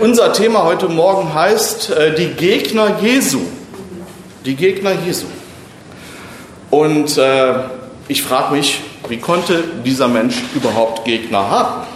[0.00, 3.40] Unser Thema heute Morgen heißt äh, die Gegner Jesu.
[4.44, 5.26] Die Gegner Jesu.
[6.70, 7.54] Und äh,
[8.06, 11.86] ich frage mich, wie konnte dieser Mensch überhaupt Gegner haben?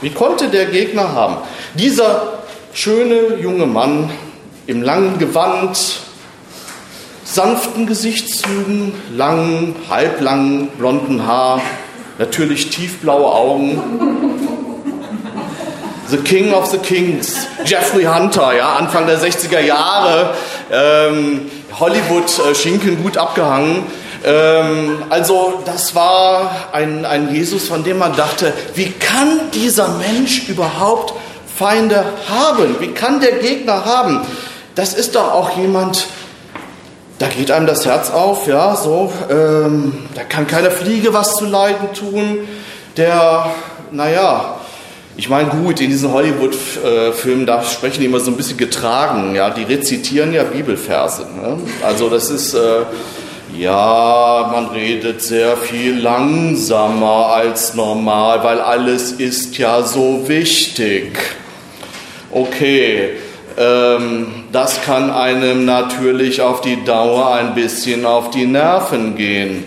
[0.00, 1.36] Wie konnte der Gegner haben?
[1.76, 2.40] Dieser
[2.72, 4.10] schöne junge Mann
[4.66, 6.00] im langen Gewand,
[7.22, 11.60] sanften Gesichtszügen, langen, halblangen, blonden Haar,
[12.18, 14.25] natürlich tiefblaue Augen,
[16.08, 20.34] The King of the Kings, Jeffrey Hunter, ja, Anfang der 60er Jahre,
[20.70, 23.84] ähm, Hollywood äh, Schinken gut abgehangen.
[24.24, 30.48] Ähm, also das war ein, ein Jesus, von dem man dachte, wie kann dieser Mensch
[30.48, 31.14] überhaupt
[31.56, 32.76] Feinde haben?
[32.78, 34.20] Wie kann der Gegner haben?
[34.76, 36.06] Das ist doch auch jemand,
[37.18, 41.46] da geht einem das Herz auf, ja, so, ähm, da kann keine Fliege was zu
[41.46, 42.46] leiden tun,
[42.96, 43.46] der,
[43.90, 44.56] naja,
[45.18, 49.48] ich meine, gut, in diesen Hollywood-Filmen, da sprechen die immer so ein bisschen getragen, ja,
[49.50, 51.22] die rezitieren ja Bibelverse.
[51.22, 51.58] Ne?
[51.82, 52.82] Also das ist, äh,
[53.56, 61.18] ja, man redet sehr viel langsamer als normal, weil alles ist ja so wichtig.
[62.30, 63.12] Okay,
[63.56, 69.64] ähm, das kann einem natürlich auf die Dauer ein bisschen auf die Nerven gehen.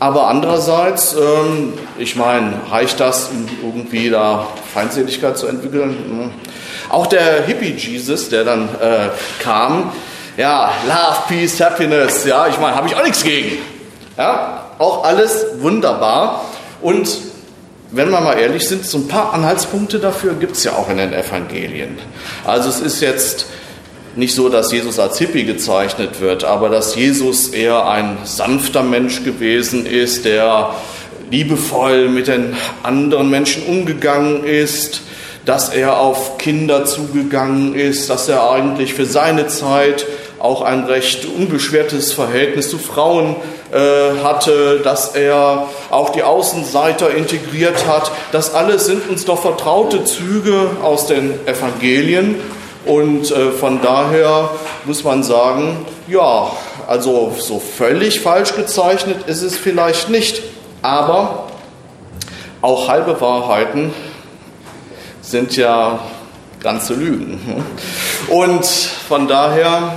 [0.00, 5.90] Aber andererseits, ähm, ich meine, reicht das, um irgendwie da Feindseligkeit zu entwickeln?
[5.90, 6.30] Hm.
[6.88, 9.10] Auch der Hippie-Jesus, der dann äh,
[9.42, 9.92] kam,
[10.38, 13.58] ja, Love, Peace, Happiness, ja, ich meine, habe ich auch nichts gegen.
[14.16, 16.46] Ja, auch alles wunderbar.
[16.80, 17.08] Und
[17.90, 20.96] wenn wir mal ehrlich sind, so ein paar Anhaltspunkte dafür gibt es ja auch in
[20.96, 21.98] den Evangelien.
[22.46, 23.46] Also es ist jetzt
[24.16, 29.22] nicht so, dass Jesus als Hippie gezeichnet wird, aber dass Jesus eher ein sanfter Mensch
[29.24, 30.74] gewesen ist, der
[31.30, 35.02] liebevoll mit den anderen Menschen umgegangen ist,
[35.46, 40.06] dass er auf Kinder zugegangen ist, dass er eigentlich für seine Zeit
[40.38, 43.36] auch ein recht unbeschwertes Verhältnis zu Frauen
[43.72, 48.10] äh, hatte, dass er auch die Außenseiter integriert hat.
[48.32, 52.36] Das alles sind uns doch vertraute Züge aus den Evangelien
[52.86, 54.50] und äh, von daher
[54.84, 56.50] muss man sagen, ja,
[56.86, 60.42] also so völlig falsch gezeichnet ist es vielleicht nicht.
[60.82, 61.48] Aber
[62.62, 63.92] auch halbe Wahrheiten
[65.20, 66.00] sind ja
[66.60, 67.64] ganze Lügen.
[68.28, 69.94] Und von daher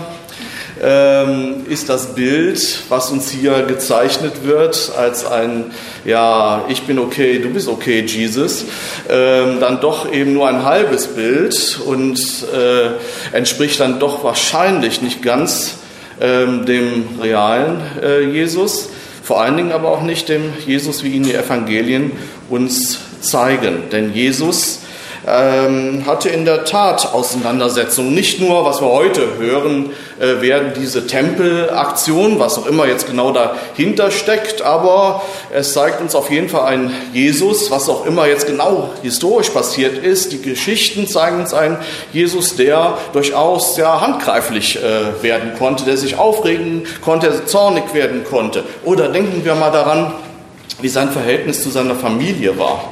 [0.84, 5.72] ähm, ist das Bild, was uns hier gezeichnet wird, als ein,
[6.04, 8.66] ja, ich bin okay, du bist okay, Jesus,
[9.10, 12.20] ähm, dann doch eben nur ein halbes Bild und
[12.54, 15.76] äh, entspricht dann doch wahrscheinlich nicht ganz
[16.20, 18.90] ähm, dem realen äh, Jesus,
[19.24, 22.12] vor allen Dingen aber auch nicht dem Jesus, wie ihn die Evangelien
[22.50, 23.90] uns zeigen.
[23.92, 24.80] Denn Jesus
[25.26, 28.14] ähm, hatte in der Tat Auseinandersetzungen.
[28.14, 33.32] Nicht nur, was wir heute hören, äh, werden diese Tempelaktionen, was auch immer jetzt genau
[33.32, 38.48] dahinter steckt, aber es zeigt uns auf jeden Fall einen Jesus, was auch immer jetzt
[38.48, 40.32] genau historisch passiert ist.
[40.34, 41.78] Die Geschichten zeigen uns einen
[42.12, 48.24] Jesus, der durchaus sehr handgreiflich äh, werden konnte, der sich aufregen konnte, der zornig werden
[48.24, 48.64] konnte.
[48.84, 50.14] Oder denken wir mal daran,
[50.82, 52.84] wie sein Verhältnis zu seiner Familie war.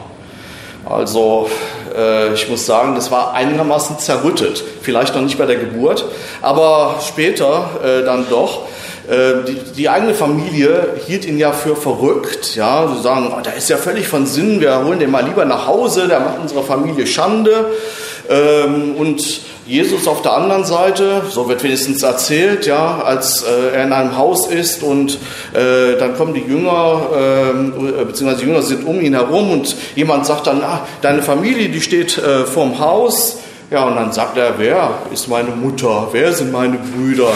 [0.89, 1.49] Also
[1.95, 4.63] äh, ich muss sagen, das war einigermaßen zerrüttet.
[4.81, 6.05] Vielleicht noch nicht bei der Geburt,
[6.41, 8.63] aber später äh, dann doch.
[9.09, 12.55] Äh, die, die, eigene Familie hielt ihn ja für verrückt.
[12.55, 15.43] Ja, sie sagen, oh, der ist ja völlig von Sinn, wir holen den mal lieber
[15.45, 17.71] nach Hause, der macht unserer Familie Schande.
[18.29, 23.85] Ähm, und Jesus auf der anderen Seite, so wird wenigstens erzählt, ja, als äh, er
[23.85, 25.17] in einem Haus ist und
[25.53, 30.25] äh, dann kommen die Jünger, äh, beziehungsweise die Jünger sind um ihn herum und jemand
[30.25, 33.37] sagt dann, ah, deine Familie, die steht äh, vorm Haus.
[33.69, 36.09] Ja, und dann sagt er, wer ist meine Mutter?
[36.11, 37.31] Wer sind meine Brüder?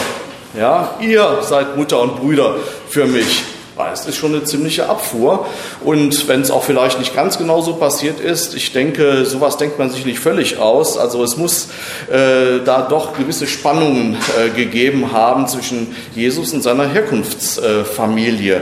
[0.59, 2.55] Ja, ihr seid Mutter und Brüder
[2.89, 3.45] für mich.
[3.91, 5.45] Es ist schon eine ziemliche Abfuhr.
[5.83, 9.77] Und wenn es auch vielleicht nicht ganz genau so passiert ist, ich denke, sowas denkt
[9.77, 10.97] man sich nicht völlig aus.
[10.97, 11.67] Also es muss
[12.09, 18.55] äh, da doch gewisse Spannungen äh, gegeben haben zwischen Jesus und seiner Herkunftsfamilie.
[18.55, 18.61] Äh,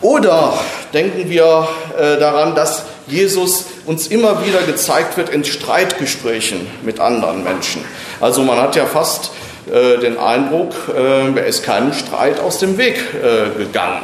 [0.00, 0.54] Oder
[0.92, 7.44] denken wir äh, daran, dass Jesus uns immer wieder gezeigt wird in Streitgesprächen mit anderen
[7.44, 7.84] Menschen.
[8.20, 9.30] Also man hat ja fast
[9.70, 14.02] den Eindruck, äh, er ist keinem Streit aus dem Weg äh, gegangen.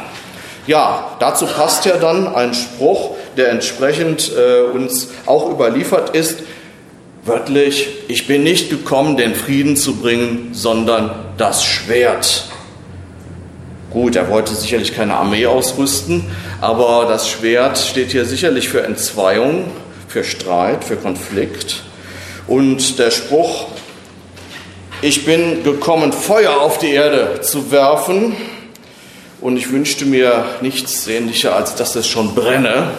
[0.67, 6.39] Ja, dazu passt ja dann ein Spruch, der entsprechend äh, uns auch überliefert ist.
[7.23, 12.45] Wörtlich, ich bin nicht gekommen, den Frieden zu bringen, sondern das Schwert.
[13.91, 16.25] Gut, er wollte sicherlich keine Armee ausrüsten,
[16.59, 19.65] aber das Schwert steht hier sicherlich für Entzweiung,
[20.09, 21.83] für Streit, für Konflikt.
[22.47, 23.67] Und der Spruch,
[25.01, 28.35] ich bin gekommen, Feuer auf die Erde zu werfen,
[29.39, 32.91] und ich wünschte mir nichts sehnlicher, als dass es schon brenne,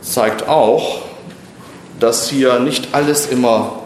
[0.00, 1.00] zeigt auch,
[2.00, 3.80] dass hier nicht alles immer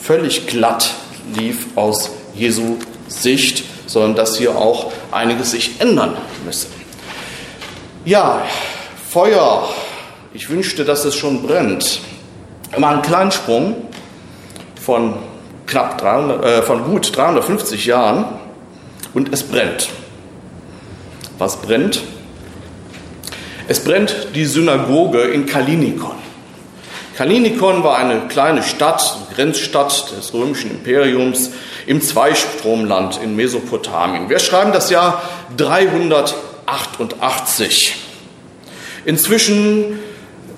[0.00, 0.94] völlig glatt
[1.34, 2.76] lief aus Jesu
[3.08, 6.66] Sicht, sondern dass hier auch einiges sich ändern müsse.
[8.04, 8.42] Ja,
[9.08, 9.68] Feuer,
[10.34, 12.00] ich wünschte, dass es schon brennt.
[12.76, 13.88] Mal einen kleinen Sprung
[14.80, 15.14] von,
[15.66, 18.26] knapp 300, äh, von gut 350 Jahren
[19.14, 19.88] und es brennt.
[21.38, 22.02] Was brennt?
[23.68, 26.16] Es brennt die Synagoge in Kalinikon.
[27.16, 31.50] Kalinikon war eine kleine Stadt, Grenzstadt des römischen Imperiums
[31.86, 34.28] im Zweistromland in Mesopotamien.
[34.28, 35.22] Wir schreiben das Jahr
[35.56, 37.94] 388.
[39.06, 39.98] Inzwischen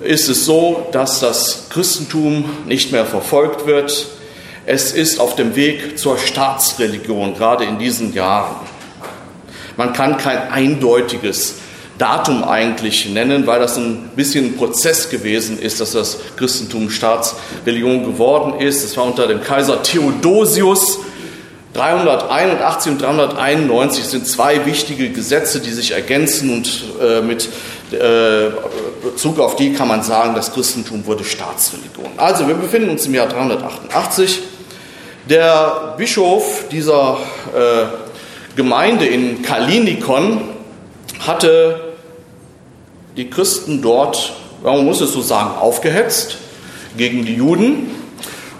[0.01, 4.07] ist es so, dass das Christentum nicht mehr verfolgt wird.
[4.71, 8.55] Es ist auf dem Weg zur Staatsreligion, gerade in diesen Jahren.
[9.77, 11.55] Man kann kein eindeutiges
[11.97, 18.05] Datum eigentlich nennen, weil das ein bisschen ein Prozess gewesen ist, dass das Christentum Staatsreligion
[18.05, 18.83] geworden ist.
[18.83, 20.99] Es war unter dem Kaiser Theodosius.
[21.73, 27.49] 381 und 391 sind zwei wichtige Gesetze, die sich ergänzen und äh, mit
[27.91, 28.51] äh,
[29.03, 32.11] Bezug auf die kann man sagen, das Christentum wurde Staatsreligion.
[32.17, 34.41] Also wir befinden uns im Jahr 388.
[35.29, 37.19] Der Bischof dieser
[37.55, 40.41] äh, Gemeinde in Kalinikon
[41.19, 41.93] hatte
[43.15, 44.33] die Christen dort,
[44.63, 46.37] man muss es so sagen, aufgehetzt
[46.97, 47.91] gegen die Juden.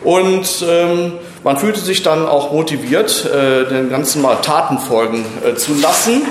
[0.03, 1.13] Und ähm,
[1.43, 6.21] man fühlte sich dann auch motiviert, äh, den ganzen mal Taten folgen äh, zu lassen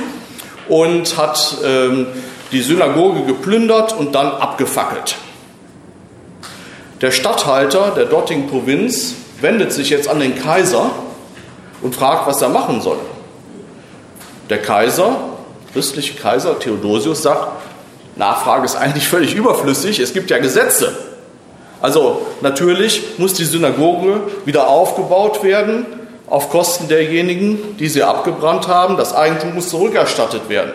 [0.69, 2.07] und hat ähm,
[2.53, 5.17] die Synagoge geplündert und dann abgefackelt.
[7.01, 10.91] Der Statthalter der dortigen Provinz wendet sich jetzt an den Kaiser
[11.83, 12.99] und fragt, was er machen soll.
[14.51, 15.17] Der Kaiser,
[15.73, 17.49] christliche Kaiser Theodosius, sagt,
[18.17, 20.97] Nachfrage ist eigentlich völlig überflüssig, es gibt ja Gesetze.
[21.81, 25.87] Also natürlich muss die Synagoge wieder aufgebaut werden
[26.27, 28.97] auf Kosten derjenigen, die sie abgebrannt haben.
[28.97, 30.73] Das Eigentum muss zurückerstattet werden.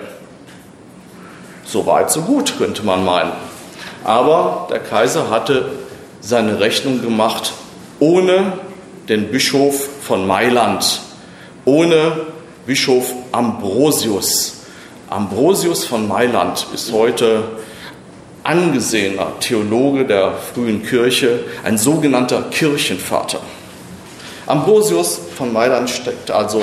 [1.65, 3.31] So weit, so gut, könnte man meinen.
[4.03, 5.71] Aber der Kaiser hatte
[6.21, 7.53] seine Rechnung gemacht
[8.03, 8.51] ohne
[9.07, 10.99] den Bischof von Mailand,
[11.63, 12.17] ohne
[12.65, 14.57] Bischof Ambrosius.
[15.09, 17.43] Ambrosius von Mailand ist heute
[18.43, 23.39] angesehener Theologe der frühen Kirche, ein sogenannter Kirchenvater.
[24.47, 26.61] Ambrosius von Mailand steckt also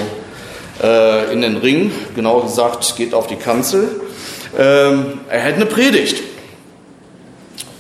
[0.82, 4.02] äh, in den Ring, genauer gesagt geht auf die Kanzel.
[4.58, 6.30] Ähm, er hält eine Predigt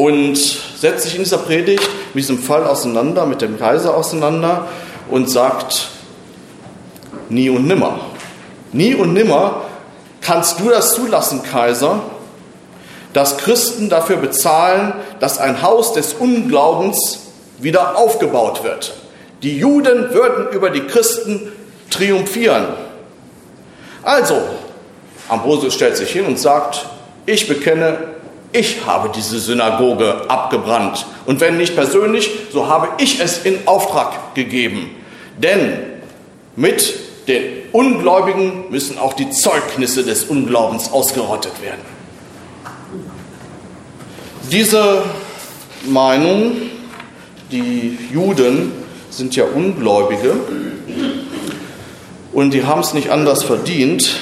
[0.00, 4.66] und setzt sich in dieser Predigt mit diesem Fall auseinander, mit dem Kaiser auseinander
[5.10, 5.88] und sagt,
[7.28, 8.00] nie und nimmer.
[8.72, 9.64] Nie und nimmer
[10.22, 12.00] kannst du das zulassen, Kaiser,
[13.12, 17.18] dass Christen dafür bezahlen, dass ein Haus des Unglaubens
[17.58, 18.94] wieder aufgebaut wird.
[19.42, 21.52] Die Juden würden über die Christen
[21.90, 22.68] triumphieren.
[24.02, 24.40] Also,
[25.28, 26.86] Ambrosius stellt sich hin und sagt,
[27.26, 28.09] ich bekenne,
[28.52, 31.06] ich habe diese Synagoge abgebrannt.
[31.26, 34.90] Und wenn nicht persönlich, so habe ich es in Auftrag gegeben.
[35.38, 35.78] Denn
[36.56, 36.94] mit
[37.28, 41.80] den Ungläubigen müssen auch die Zeugnisse des Unglaubens ausgerottet werden.
[44.50, 45.04] Diese
[45.86, 46.56] Meinung,
[47.52, 48.72] die Juden
[49.10, 50.34] sind ja Ungläubige
[52.32, 54.20] und die haben es nicht anders verdient,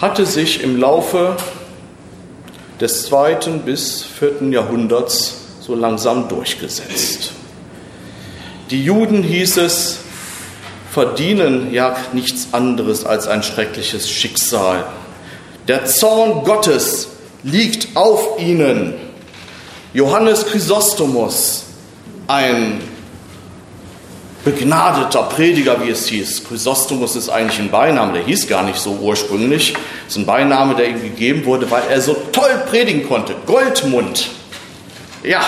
[0.00, 1.36] hatte sich im Laufe
[2.80, 7.32] des zweiten bis vierten Jahrhunderts so langsam durchgesetzt.
[8.70, 9.98] Die Juden hieß es,
[10.90, 14.84] verdienen ja nichts anderes als ein schreckliches Schicksal.
[15.66, 17.08] Der Zorn Gottes
[17.42, 18.94] liegt auf ihnen.
[19.92, 21.64] Johannes Chrysostomus,
[22.26, 22.80] ein
[24.48, 26.44] begnadeter Prediger, wie es hieß.
[26.48, 29.74] Chrysostomus ist eigentlich ein Beiname, der hieß gar nicht so ursprünglich.
[29.74, 33.34] Das ist ein Beiname, der ihm gegeben wurde, weil er so toll predigen konnte.
[33.46, 34.30] Goldmund.
[35.22, 35.42] Ja,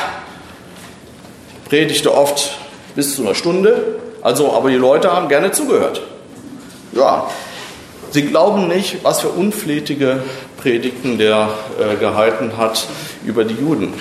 [1.68, 2.58] predigte oft
[2.94, 6.02] bis zu einer Stunde, also, aber die Leute haben gerne zugehört.
[6.92, 7.30] Ja,
[8.10, 10.22] sie glauben nicht, was für unflätige
[10.60, 12.86] Predigten der äh, gehalten hat
[13.24, 13.94] über die Juden.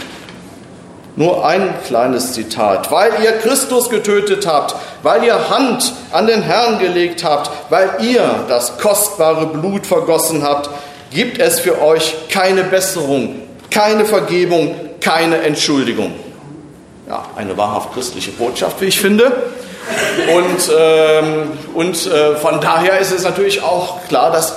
[1.19, 2.89] Nur ein kleines Zitat.
[2.93, 4.73] Weil ihr Christus getötet habt,
[5.03, 10.69] weil ihr Hand an den Herrn gelegt habt, weil ihr das kostbare Blut vergossen habt,
[11.11, 13.35] gibt es für euch keine Besserung,
[13.69, 16.13] keine Vergebung, keine Entschuldigung.
[17.09, 19.25] Ja, eine wahrhaft christliche Botschaft, wie ich finde.
[20.33, 24.55] Und, ähm, und äh, von daher ist es natürlich auch klar, dass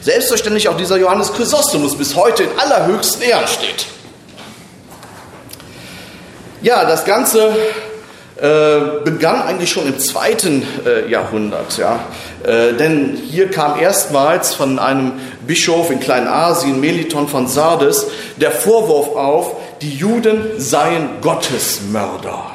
[0.00, 3.86] selbstverständlich auch dieser Johannes Chrysostomus bis heute in allerhöchsten Ehren steht.
[6.64, 7.54] Ja, das Ganze
[8.40, 11.76] äh, begann eigentlich schon im zweiten äh, Jahrhundert.
[11.76, 12.06] Ja?
[12.42, 15.12] Äh, denn hier kam erstmals von einem
[15.46, 18.06] Bischof in Kleinasien, Meliton von Sardes,
[18.38, 22.46] der Vorwurf auf, die Juden seien Gottesmörder.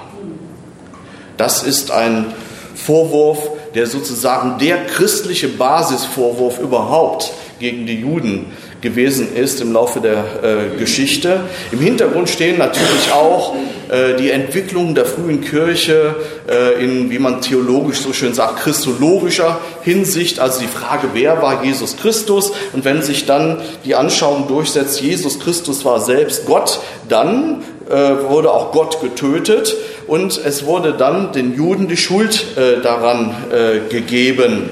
[1.37, 2.33] Das ist ein
[2.73, 8.47] Vorwurf, der sozusagen der christliche Basisvorwurf überhaupt gegen die Juden
[8.81, 11.41] gewesen ist im Laufe der äh, Geschichte.
[11.71, 13.55] Im Hintergrund stehen natürlich auch
[13.89, 16.15] äh, die Entwicklung der frühen Kirche
[16.49, 21.63] äh, in, wie man theologisch so schön sagt, christologischer Hinsicht, also die Frage, wer war
[21.63, 22.51] Jesus Christus?
[22.73, 28.51] Und wenn sich dann die Anschauung durchsetzt, Jesus Christus war selbst Gott, dann äh, wurde
[28.51, 29.75] auch Gott getötet
[30.07, 34.69] und es wurde dann den Juden die Schuld äh, daran äh, gegeben.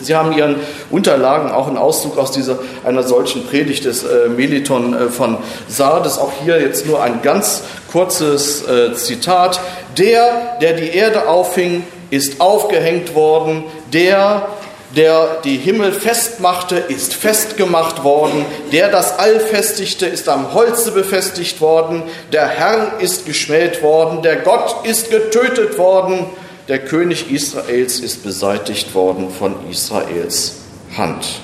[0.00, 0.56] Sie haben Ihren
[0.90, 5.38] Unterlagen auch einen Auszug aus dieser, einer solchen Predigt des äh, Meliton äh, von
[5.68, 6.18] Sardes.
[6.18, 9.60] Auch hier jetzt nur ein ganz kurzes äh, Zitat.
[9.96, 13.64] Der, der die Erde auffing, ist aufgehängt worden.
[13.92, 14.48] Der,
[14.96, 18.46] der die Himmel festmachte, ist festgemacht worden.
[18.72, 22.04] Der das All festigte, ist am Holze befestigt worden.
[22.32, 24.22] Der Herr ist geschmäht worden.
[24.22, 26.26] Der Gott ist getötet worden
[26.68, 30.56] der König Israels ist beseitigt worden von Israels
[30.96, 31.40] Hand.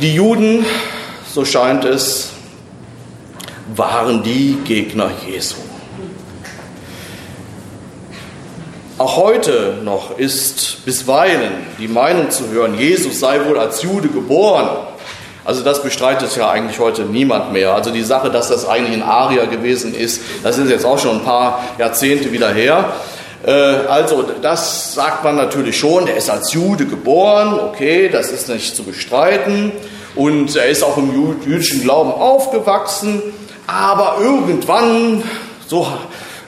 [0.00, 0.66] Die Juden,
[1.32, 2.30] so scheint es,
[3.76, 5.54] waren die Gegner Jesu.
[8.98, 14.93] Auch heute noch ist bisweilen die Meinung zu hören, Jesus sei wohl als Jude geboren
[15.44, 17.74] also das bestreitet ja eigentlich heute niemand mehr.
[17.74, 21.18] Also die Sache, dass das eigentlich ein Arier gewesen ist, das ist jetzt auch schon
[21.18, 22.92] ein paar Jahrzehnte wieder her.
[23.46, 28.48] Äh, also das sagt man natürlich schon, er ist als Jude geboren, okay, das ist
[28.48, 29.72] nicht zu bestreiten.
[30.14, 33.20] Und er ist auch im jüdischen Glauben aufgewachsen,
[33.66, 35.24] aber irgendwann,
[35.66, 35.88] so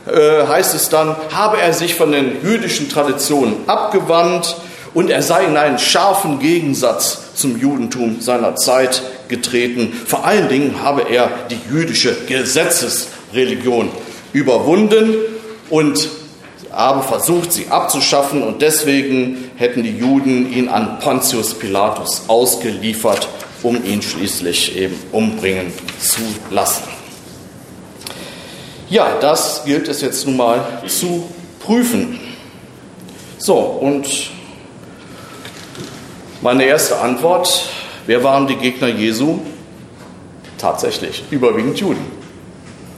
[0.07, 4.57] äh, heißt es dann, habe er sich von den jüdischen Traditionen abgewandt
[4.97, 9.93] und er sei in einen scharfen Gegensatz zum Judentum seiner Zeit getreten.
[9.93, 13.91] Vor allen Dingen habe er die jüdische Gesetzesreligion
[14.33, 15.17] überwunden
[15.69, 16.09] und
[16.73, 23.29] habe versucht, sie abzuschaffen und deswegen hätten die Juden ihn an Pontius Pilatus ausgeliefert,
[23.63, 26.85] um ihn schließlich eben umbringen zu lassen.
[28.89, 31.29] Ja, das gilt es jetzt nun mal zu
[31.61, 32.19] prüfen.
[33.37, 34.35] So, und
[36.41, 37.69] meine erste Antwort,
[38.07, 39.41] wer waren die Gegner Jesu?
[40.59, 42.05] Tatsächlich, überwiegend Juden.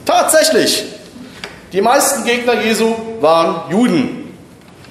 [0.04, 0.84] Tatsächlich,
[1.72, 4.34] die meisten Gegner Jesu waren Juden.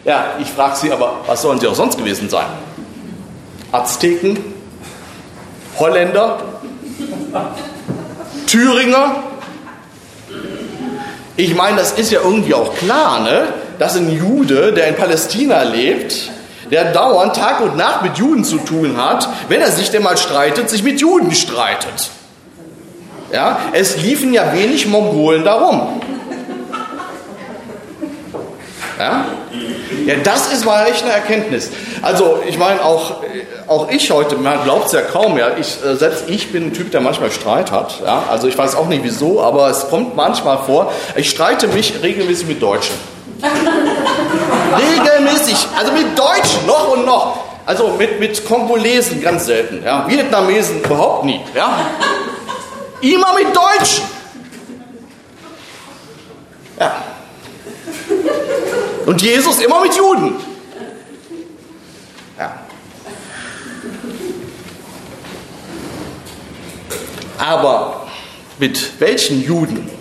[0.05, 2.45] Ja, ich frage Sie aber, was sollen sie auch sonst gewesen sein?
[3.71, 4.37] Azteken,
[5.77, 6.39] Holländer,
[8.47, 9.23] Thüringer.
[11.35, 13.47] Ich meine, das ist ja irgendwie auch klar, ne?
[13.79, 16.31] dass ein Jude, der in Palästina lebt,
[16.71, 20.17] der dauernd Tag und Nacht mit Juden zu tun hat, wenn er sich denn mal
[20.17, 22.09] streitet, sich mit Juden streitet.
[23.31, 26.01] Ja, es liefen ja wenig Mongolen darum.
[28.97, 29.25] Ja?
[30.07, 31.69] ja, das ist mal echt eine Erkenntnis.
[32.01, 33.17] Also, ich meine, auch,
[33.67, 36.73] auch ich heute, man glaubt es ja kaum, ja, ich, äh, selbst ich bin ein
[36.73, 38.01] Typ, der manchmal Streit hat.
[38.03, 38.23] Ja?
[38.29, 40.91] Also, ich weiß auch nicht wieso, aber es kommt manchmal vor.
[41.15, 42.95] Ich streite mich regelmäßig mit Deutschen.
[44.77, 45.67] Regelmäßig.
[45.77, 47.43] Also mit Deutschen noch und noch.
[47.65, 49.83] Also mit, mit Kongolesen ganz selten.
[49.83, 50.07] Ja.
[50.07, 51.41] Vietnamesen überhaupt nie.
[51.53, 51.79] Ja.
[53.01, 54.05] Immer mit Deutschen.
[56.79, 56.95] Ja.
[59.05, 60.35] Und Jesus immer mit Juden.
[62.37, 62.59] Ja.
[67.37, 68.07] Aber
[68.59, 69.96] mit welchen Juden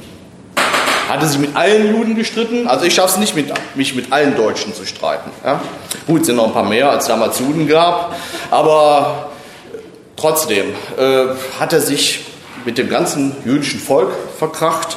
[1.08, 2.66] hatte sie mit allen Juden gestritten.
[2.66, 5.30] Also ich schaffe es nicht, mit, mich mit allen Deutschen zu streiten.
[5.44, 5.60] Ja?
[6.06, 8.14] Gut, es sind noch ein paar mehr, als es damals Juden gab.
[8.50, 9.30] Aber
[10.16, 10.66] trotzdem
[10.98, 11.26] äh,
[11.58, 12.24] hat er sich
[12.64, 14.96] mit dem ganzen jüdischen Volk verkracht.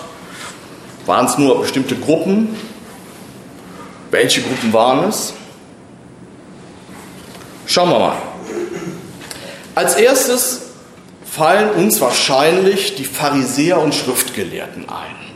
[1.05, 2.55] Waren es nur bestimmte Gruppen?
[4.11, 5.33] Welche Gruppen waren es?
[7.65, 8.17] Schauen wir mal.
[9.75, 10.61] Als erstes
[11.23, 15.28] fallen uns wahrscheinlich die Pharisäer und Schriftgelehrten ein.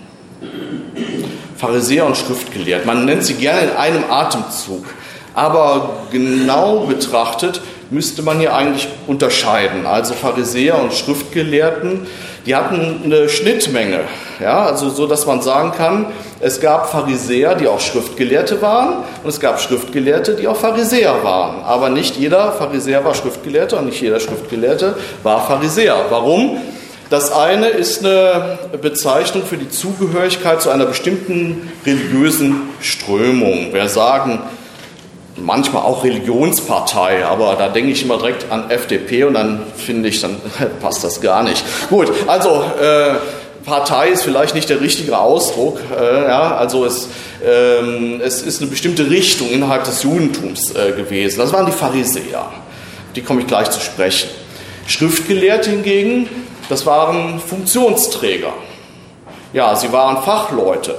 [1.58, 2.86] Pharisäer und Schriftgelehrt.
[2.86, 4.86] Man nennt sie gerne in einem Atemzug.
[5.34, 9.86] Aber genau betrachtet müsste man hier eigentlich unterscheiden.
[9.86, 12.08] Also Pharisäer und Schriftgelehrten,
[12.46, 14.02] die hatten eine Schnittmenge.
[14.40, 16.08] Ja, also so, dass man sagen kann,
[16.40, 21.64] es gab Pharisäer, die auch Schriftgelehrte waren und es gab Schriftgelehrte, die auch Pharisäer waren.
[21.64, 25.96] Aber nicht jeder Pharisäer war Schriftgelehrter und nicht jeder Schriftgelehrte war Pharisäer.
[26.10, 26.58] Warum?
[27.14, 33.72] Das eine ist eine Bezeichnung für die Zugehörigkeit zu einer bestimmten religiösen Strömung.
[33.72, 34.40] Wir sagen
[35.36, 40.22] manchmal auch Religionspartei, aber da denke ich immer direkt an FDP und dann finde ich,
[40.22, 40.38] dann
[40.82, 41.64] passt das gar nicht.
[41.92, 43.14] Gut, also äh,
[43.64, 45.82] Partei ist vielleicht nicht der richtige Ausdruck.
[45.96, 47.10] Äh, ja, also es,
[47.46, 51.38] ähm, es ist eine bestimmte Richtung innerhalb des Judentums äh, gewesen.
[51.38, 52.48] Das waren die Pharisäer.
[53.16, 54.30] Die komme ich gleich zu sprechen.
[54.88, 56.28] Schriftgelehrte hingegen,
[56.70, 58.54] das waren Funktionsträger.
[59.54, 60.96] Ja, sie waren Fachleute,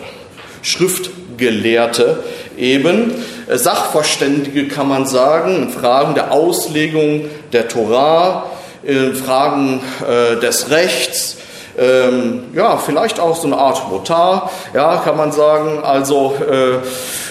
[0.63, 2.23] Schriftgelehrte
[2.57, 3.13] eben,
[3.49, 8.47] äh, Sachverständige kann man sagen, in Fragen der Auslegung der Torah,
[8.83, 11.37] in Fragen äh, des Rechts,
[11.79, 15.83] ähm, ja, vielleicht auch so eine Art Notar, ja, kann man sagen.
[15.83, 16.79] Also äh,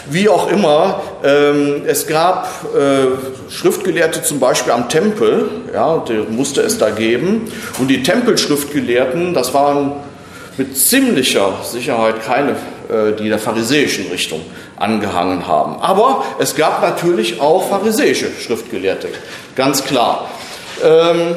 [0.09, 6.77] wie auch immer, ähm, es gab äh, Schriftgelehrte zum Beispiel am Tempel, ja, musste es
[6.77, 7.51] da geben.
[7.79, 9.93] Und die Tempelschriftgelehrten, das waren
[10.57, 14.41] mit ziemlicher Sicherheit keine, äh, die der pharisäischen Richtung
[14.77, 15.77] angehangen haben.
[15.81, 19.07] Aber es gab natürlich auch pharisäische Schriftgelehrte,
[19.55, 20.29] ganz klar.
[20.83, 21.35] Ähm,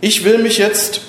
[0.00, 1.00] ich will mich jetzt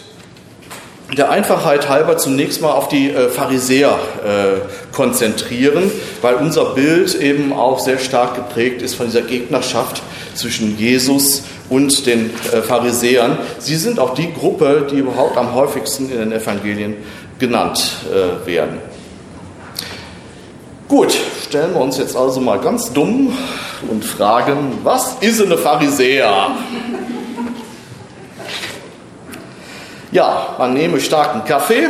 [1.17, 7.51] der Einfachheit halber zunächst mal auf die äh, Pharisäer äh, konzentrieren, weil unser Bild eben
[7.51, 10.01] auch sehr stark geprägt ist von dieser Gegnerschaft
[10.35, 13.37] zwischen Jesus und den äh, Pharisäern.
[13.57, 16.95] Sie sind auch die Gruppe, die überhaupt am häufigsten in den Evangelien
[17.39, 18.77] genannt äh, werden.
[20.87, 21.15] Gut,
[21.47, 23.31] stellen wir uns jetzt also mal ganz dumm
[23.89, 26.51] und fragen, was ist eine Pharisäer?
[30.11, 31.88] Ja, man nehme starken Kaffee,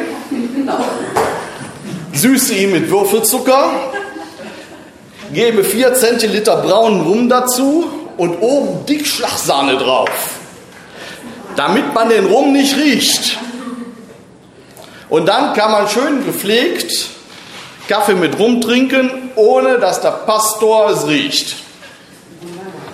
[2.12, 3.72] süße ihn mit Würfelzucker,
[5.32, 10.10] gebe 4 Zentiliter braunen Rum dazu und oben dick Schlagsahne drauf,
[11.56, 13.38] damit man den Rum nicht riecht.
[15.08, 16.92] Und dann kann man schön gepflegt
[17.88, 21.56] Kaffee mit Rum trinken, ohne dass der Pastor es riecht.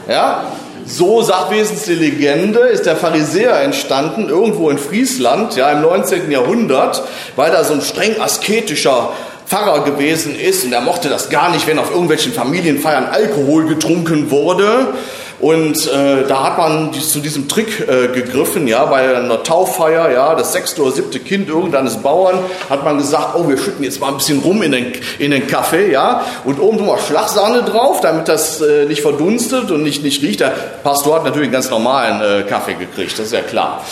[0.07, 0.45] Ja,
[0.85, 6.29] so sagt wenigstens die Legende, ist der Pharisäer entstanden, irgendwo in Friesland, ja, im 19.
[6.29, 7.01] Jahrhundert,
[7.35, 9.11] weil da so ein streng asketischer
[9.47, 14.31] Pfarrer gewesen ist und er mochte das gar nicht, wenn auf irgendwelchen Familienfeiern Alkohol getrunken
[14.31, 14.93] wurde.
[15.39, 20.33] Und äh, da hat man zu diesem Trick äh, gegriffen, ja, bei einer Tauffeier, ja,
[20.35, 24.09] das sechste oder siebte Kind irgendeines Bauern, hat man gesagt, oh, wir schütten jetzt mal
[24.09, 28.27] ein bisschen rum in den, in den Kaffee, ja, und oben mal Schlagsahne drauf, damit
[28.29, 30.39] das äh, nicht verdunstet und nicht, nicht riecht.
[30.39, 33.83] Der Pastor hat natürlich einen ganz normalen äh, Kaffee gekriegt, das ist ja klar.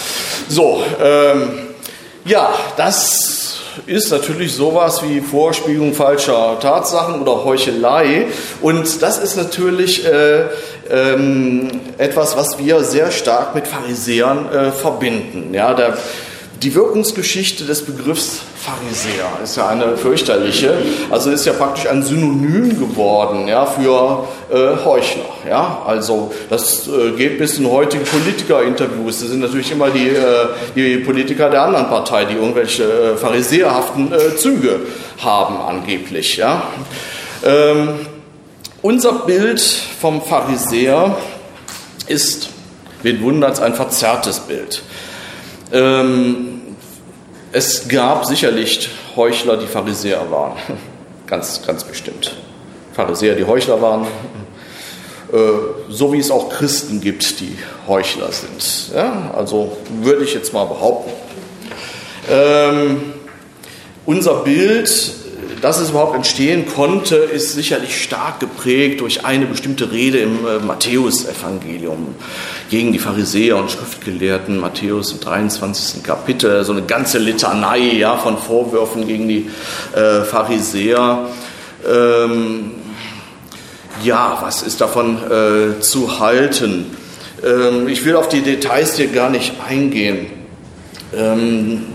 [0.47, 1.59] So, ähm,
[2.25, 3.42] ja, das
[3.85, 8.27] ist natürlich sowas wie Vorspiegelung falscher Tatsachen oder Heuchelei.
[8.61, 10.45] Und das ist natürlich äh,
[10.89, 15.53] ähm, etwas, was wir sehr stark mit Pharisäern äh, verbinden.
[15.53, 15.97] Ja, der,
[16.63, 20.77] die Wirkungsgeschichte des Begriffs Pharisäer ist ja eine fürchterliche.
[21.11, 25.25] Also ist ja praktisch ein Synonym geworden ja, für äh, Heuchler.
[25.47, 25.81] Ja?
[25.85, 29.19] Also das äh, geht bis in heutigen Politikerinterviews.
[29.19, 34.13] Das sind natürlich immer die, äh, die Politiker der anderen Partei, die irgendwelche äh, pharisäerhaften
[34.13, 34.79] äh, Züge
[35.21, 36.37] haben angeblich.
[36.37, 36.63] Ja?
[37.43, 37.89] Ähm,
[38.81, 39.61] unser Bild
[39.99, 41.17] vom Pharisäer
[42.07, 42.47] ist,
[43.01, 44.83] wen wundert ein verzerrtes Bild.
[45.73, 46.61] Ähm,
[47.51, 50.57] es gab sicherlich Heuchler, die Pharisäer waren.
[51.27, 52.35] Ganz, ganz bestimmt.
[52.93, 54.05] Pharisäer, die Heuchler waren.
[55.31, 55.37] Äh,
[55.89, 57.57] so wie es auch Christen gibt, die
[57.87, 58.91] Heuchler sind.
[58.93, 61.11] Ja, also würde ich jetzt mal behaupten.
[62.29, 63.13] Ähm,
[64.05, 65.22] unser Bild
[65.63, 70.59] dass es überhaupt entstehen konnte, ist sicherlich stark geprägt durch eine bestimmte Rede im äh,
[70.59, 72.15] Matthäusevangelium
[72.69, 74.59] gegen die Pharisäer und Schriftgelehrten.
[74.59, 76.03] Matthäus im 23.
[76.03, 79.49] Kapitel, so eine ganze Litanei ja, von Vorwürfen gegen die
[79.95, 81.29] äh, Pharisäer.
[81.89, 82.71] Ähm,
[84.03, 86.87] ja, was ist davon äh, zu halten?
[87.41, 90.25] Ähm, ich will auf die Details hier gar nicht eingehen.
[91.15, 91.85] Ähm,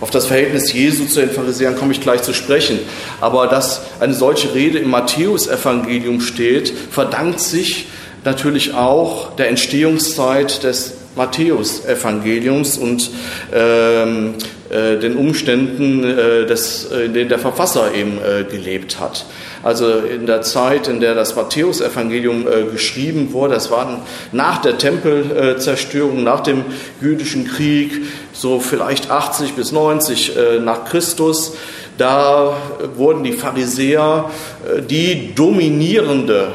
[0.00, 2.78] auf das Verhältnis Jesu zu den Pharisäern komme ich gleich zu sprechen.
[3.20, 7.86] Aber dass eine solche Rede im Matthäusevangelium steht, verdankt sich
[8.24, 13.10] natürlich auch der Entstehungszeit des Matthäusevangeliums und
[13.52, 14.34] ähm,
[14.70, 19.24] äh, den Umständen, äh, des, in denen der Verfasser eben äh, gelebt hat.
[19.62, 24.76] Also in der Zeit, in der das Matthäusevangelium äh, geschrieben wurde, das war nach der
[24.76, 26.64] Tempelzerstörung, nach dem
[27.00, 27.92] jüdischen Krieg,
[28.34, 31.52] so vielleicht 80 bis 90 äh, nach Christus.
[31.96, 32.56] Da
[32.96, 34.30] wurden die Pharisäer
[34.66, 36.48] äh, die dominierende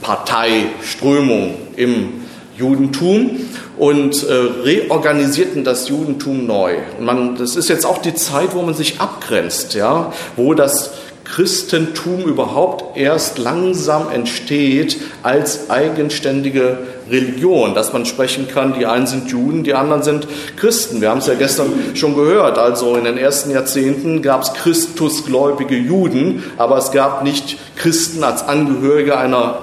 [0.00, 2.22] Parteiströmung im
[2.56, 3.40] Judentum
[3.76, 6.76] und äh, reorganisierten das Judentum neu.
[6.98, 10.92] Und man, das ist jetzt auch die Zeit, wo man sich abgrenzt, ja, wo das
[11.24, 16.78] Christentum überhaupt erst langsam entsteht als eigenständige
[17.10, 21.00] Religion, dass man sprechen kann, die einen sind Juden, die anderen sind Christen.
[21.00, 25.76] Wir haben es ja gestern schon gehört, also in den ersten Jahrzehnten gab es Christusgläubige
[25.76, 29.58] Juden, aber es gab nicht Christen als Angehörige einer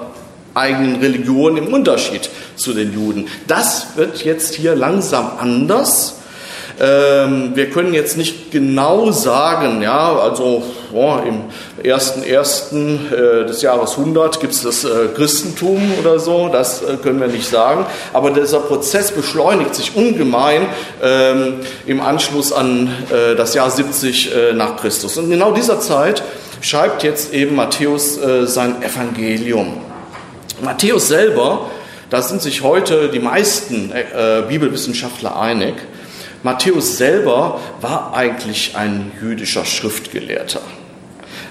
[0.54, 3.26] eigenen Religion im Unterschied zu den Juden.
[3.46, 6.17] Das wird jetzt hier langsam anders.
[6.80, 10.62] Ähm, wir können jetzt nicht genau sagen, ja, also
[10.92, 11.44] oh, im
[11.84, 16.96] ersten ersten äh, des Jahres 100 gibt es das äh, Christentum oder so, das äh,
[17.02, 17.84] können wir nicht sagen.
[18.12, 20.68] Aber dieser Prozess beschleunigt sich ungemein
[21.02, 25.16] ähm, im Anschluss an äh, das Jahr 70 äh, nach Christus.
[25.16, 26.22] Und genau dieser Zeit
[26.60, 29.80] schreibt jetzt eben Matthäus äh, sein Evangelium.
[30.62, 31.70] Matthäus selber,
[32.08, 33.92] da sind sich heute die meisten
[34.48, 35.74] Bibelwissenschaftler einig,
[36.42, 40.60] Matthäus selber war eigentlich ein jüdischer Schriftgelehrter.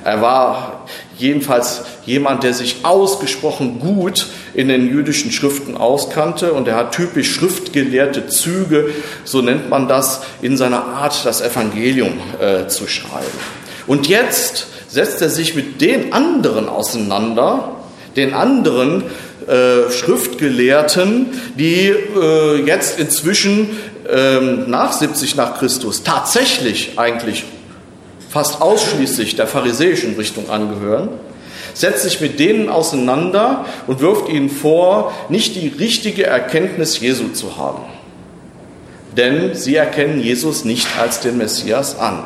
[0.03, 0.85] Er war
[1.17, 7.33] jedenfalls jemand, der sich ausgesprochen gut in den jüdischen Schriften auskannte und er hat typisch
[7.33, 8.91] schriftgelehrte Züge,
[9.25, 13.25] so nennt man das, in seiner Art, das Evangelium äh, zu schreiben.
[13.85, 17.75] Und jetzt setzt er sich mit den anderen auseinander,
[18.15, 19.03] den anderen
[19.47, 23.77] äh, Schriftgelehrten, die äh, jetzt inzwischen
[24.09, 27.45] ähm, nach 70 nach Christus tatsächlich eigentlich
[28.29, 31.09] fast ausschließlich der pharisäischen Richtung angehören,
[31.73, 37.57] setzt sich mit denen auseinander und wirft ihnen vor, nicht die richtige Erkenntnis Jesu zu
[37.57, 37.83] haben.
[39.15, 42.23] Denn sie erkennen Jesus nicht als den Messias an.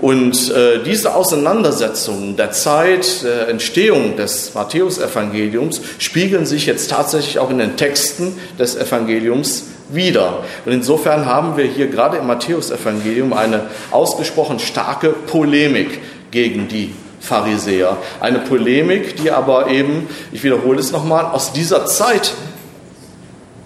[0.00, 7.50] Und äh, diese Auseinandersetzungen der Zeit der Entstehung des Matthäusevangeliums spiegeln sich jetzt tatsächlich auch
[7.50, 10.44] in den Texten des Evangeliums wieder.
[10.64, 15.98] Und insofern haben wir hier gerade im Matthäusevangelium eine ausgesprochen starke Polemik
[16.30, 17.96] gegen die Pharisäer.
[18.20, 22.32] Eine Polemik, die aber eben, ich wiederhole es nochmal, aus dieser Zeit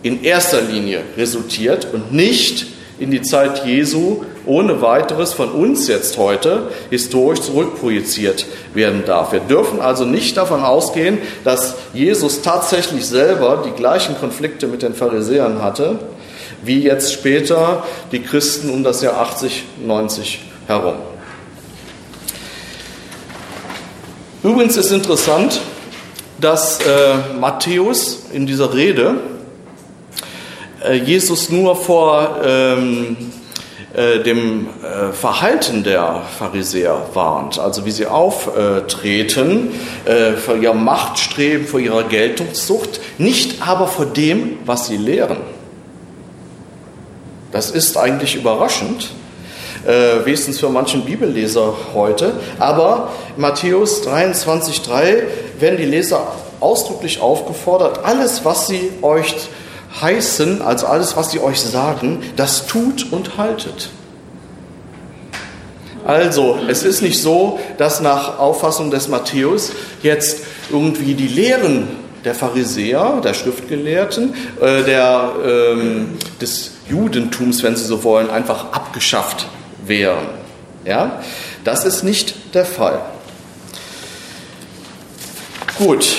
[0.03, 2.66] in erster Linie resultiert und nicht
[3.03, 9.33] in die Zeit Jesu ohne weiteres von uns jetzt heute historisch zurückprojiziert werden darf.
[9.33, 14.95] Wir dürfen also nicht davon ausgehen, dass Jesus tatsächlich selber die gleichen Konflikte mit den
[14.95, 15.99] Pharisäern hatte,
[16.62, 20.95] wie jetzt später die Christen um das Jahr 80, 90 herum.
[24.45, 25.61] Übrigens ist interessant,
[26.41, 29.17] dass äh, Matthäus in dieser Rede
[30.90, 33.16] Jesus nur vor ähm,
[33.95, 39.68] äh, dem äh, Verhalten der Pharisäer warnt, also wie sie auftreten,
[40.07, 45.38] äh, vor ihrem Machtstreben, vor ihrer Geltungssucht, nicht aber vor dem, was sie lehren.
[47.53, 49.11] Das ist eigentlich überraschend,
[49.87, 52.33] äh, wenigstens für manchen Bibelleser heute.
[52.59, 55.23] Aber Matthäus 23,3
[55.61, 56.29] werden die Leser
[56.61, 59.35] ausdrücklich aufgefordert, alles, was sie euch
[60.00, 63.90] heißen, also alles, was sie euch sagen, das tut und haltet.
[66.05, 71.88] Also, es ist nicht so, dass nach Auffassung des Matthäus jetzt irgendwie die Lehren
[72.24, 79.46] der Pharisäer, der Schriftgelehrten, äh, der, ähm, des Judentums, wenn Sie so wollen, einfach abgeschafft
[79.87, 80.26] wären.
[80.85, 81.20] Ja?
[81.64, 83.00] Das ist nicht der Fall.
[85.78, 86.16] Gut,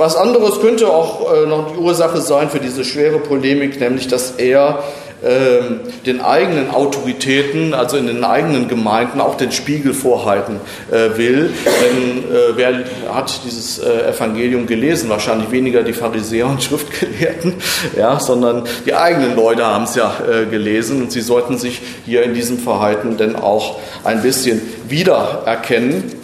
[0.00, 4.32] was anderes könnte auch äh, noch die Ursache sein für diese schwere Polemik, nämlich dass
[4.32, 4.82] er
[5.22, 5.60] äh,
[6.06, 10.58] den eigenen Autoritäten, also in den eigenen Gemeinden, auch den Spiegel vorhalten
[10.90, 11.52] äh, will.
[11.66, 12.84] Denn äh, wer
[13.14, 15.10] hat dieses äh, Evangelium gelesen?
[15.10, 17.56] Wahrscheinlich weniger die Pharisäer und Schriftgelehrten,
[17.98, 22.22] ja, sondern die eigenen Leute haben es ja äh, gelesen und sie sollten sich hier
[22.22, 26.19] in diesem Verhalten denn auch ein bisschen wiedererkennen.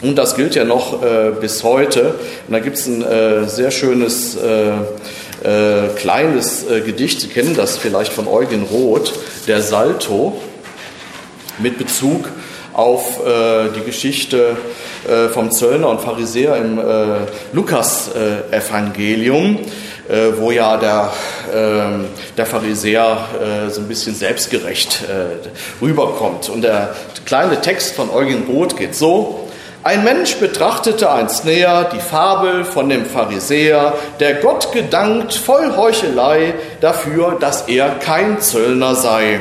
[0.00, 2.14] Und das gilt ja noch äh, bis heute.
[2.48, 4.70] Und da gibt es ein äh, sehr schönes äh,
[5.44, 9.12] äh kleines äh, Gedicht, Sie kennen das vielleicht von Eugen Roth,
[9.46, 10.40] der Salto,
[11.58, 12.28] mit Bezug
[12.72, 14.56] auf äh, die Geschichte
[15.32, 16.80] vom Zöllner und Pharisäer im
[17.52, 19.58] Lukas-Evangelium.
[20.38, 21.12] wo ja der,
[21.52, 22.04] ähm,
[22.36, 23.18] der Pharisäer
[23.68, 25.02] so ein bisschen selbstgerecht
[25.80, 26.48] rüberkommt.
[26.50, 29.48] Und der kleine Text von Eugen Roth geht so,
[29.84, 36.54] Ein Mensch betrachtete einst näher die Fabel von dem Pharisäer, der Gott gedankt voll Heuchelei
[36.80, 39.40] dafür, dass er kein Zöllner sei.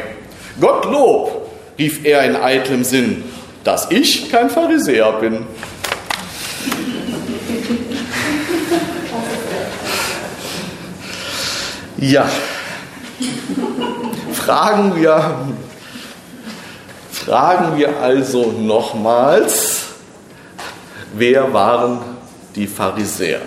[0.60, 3.24] Gottlob, rief er in eitlem Sinn,
[3.64, 5.46] dass ich kein Pharisäer bin.
[11.98, 12.26] Ja,
[14.34, 15.36] fragen wir,
[17.12, 19.71] fragen wir also nochmals,
[21.14, 22.00] wer waren
[22.56, 23.42] die Pharisäer?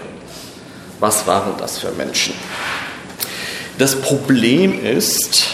[1.00, 2.35] Was waren das für Menschen?
[3.79, 5.48] Das Problem ist,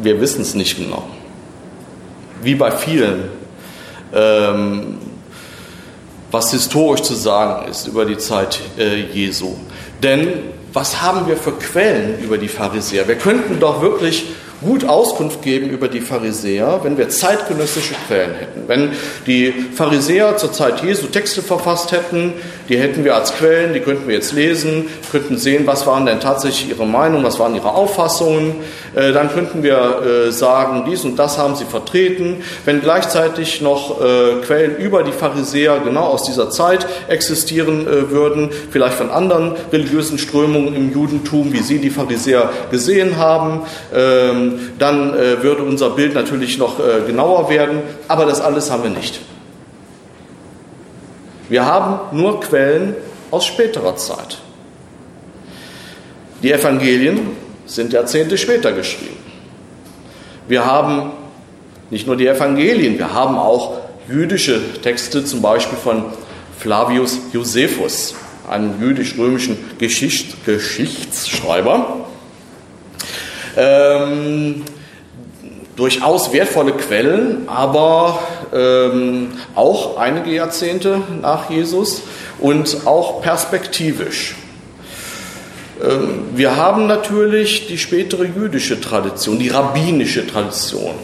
[0.00, 1.08] wir wissen es nicht genau.
[2.42, 3.28] Wie bei vielen,
[4.14, 4.98] ähm,
[6.30, 9.54] was historisch zu sagen ist über die Zeit äh, Jesu.
[10.02, 10.28] Denn
[10.72, 13.06] was haben wir für Quellen über die Pharisäer?
[13.06, 14.26] Wir könnten doch wirklich
[14.62, 18.68] gut Auskunft geben über die Pharisäer, wenn wir zeitgenössische Quellen hätten.
[18.68, 18.92] Wenn
[19.26, 22.34] die Pharisäer zur Zeit Jesu Texte verfasst hätten,
[22.68, 26.20] die hätten wir als Quellen, die könnten wir jetzt lesen, könnten sehen, was waren denn
[26.20, 28.56] tatsächlich ihre Meinungen, was waren ihre Auffassungen.
[28.94, 32.42] Äh, dann könnten wir äh, sagen, dies und das haben sie vertreten.
[32.64, 38.94] Wenn gleichzeitig noch äh, Quellen über die Pharisäer genau aus dieser Zeit existieren würden, vielleicht
[38.94, 43.62] von anderen religiösen Strömungen im Judentum, wie sie die Pharisäer gesehen haben,
[43.94, 49.20] ähm, dann würde unser Bild natürlich noch genauer werden, aber das alles haben wir nicht.
[51.52, 52.96] Wir haben nur Quellen
[53.30, 54.38] aus späterer Zeit.
[56.42, 57.32] Die Evangelien
[57.66, 59.18] sind Jahrzehnte später geschrieben.
[60.48, 61.10] Wir haben
[61.90, 66.06] nicht nur die Evangelien, wir haben auch jüdische Texte, zum Beispiel von
[66.58, 68.14] Flavius Josephus,
[68.48, 72.06] einem jüdisch-römischen Geschicht Geschichtsschreiber.
[73.58, 74.62] Ähm,
[75.76, 78.18] durchaus wertvolle Quellen, aber
[78.52, 82.02] ähm, auch einige Jahrzehnte nach Jesus
[82.38, 84.34] und auch perspektivisch.
[85.82, 90.94] Ähm, wir haben natürlich die spätere jüdische Tradition, die rabbinische Tradition.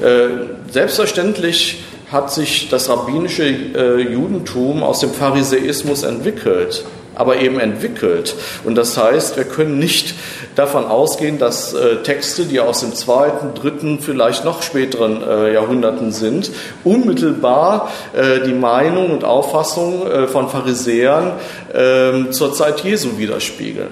[0.00, 6.84] Äh, selbstverständlich hat sich das rabbinische äh, Judentum aus dem Pharisäismus entwickelt
[7.16, 8.36] aber eben entwickelt.
[8.64, 10.14] Und das heißt, wir können nicht
[10.54, 16.12] davon ausgehen, dass äh, Texte, die aus dem zweiten, dritten, vielleicht noch späteren äh, Jahrhunderten
[16.12, 16.50] sind,
[16.84, 21.32] unmittelbar äh, die Meinung und Auffassung von Pharisäern
[21.74, 23.88] ähm, zur Zeit Jesu widerspiegeln.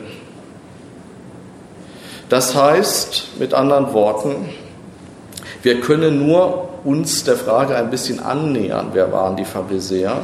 [2.28, 4.48] Das heißt, mit anderen Worten,
[5.62, 10.18] wir können nur uns der Frage ein bisschen annähern, wer waren die Pharisäer.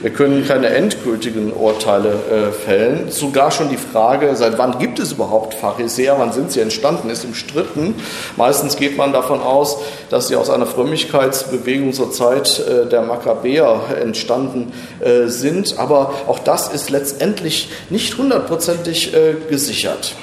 [0.00, 3.10] Wir können keine endgültigen Urteile äh, fällen.
[3.10, 7.26] Sogar schon die Frage, seit wann gibt es überhaupt Pharisäer, wann sind sie entstanden, ist
[7.26, 7.94] umstritten.
[8.36, 9.76] Meistens geht man davon aus,
[10.08, 15.78] dass sie aus einer Frömmigkeitsbewegung zur Zeit äh, der Makkabäer entstanden äh, sind.
[15.78, 20.14] Aber auch das ist letztendlich nicht hundertprozentig äh, gesichert.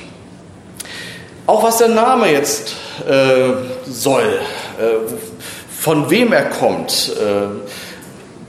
[1.45, 2.75] Auch was der Name jetzt
[3.08, 3.51] äh,
[3.86, 4.39] soll,
[4.79, 5.33] äh,
[5.84, 7.12] von wem er kommt.
[7.19, 7.72] Äh,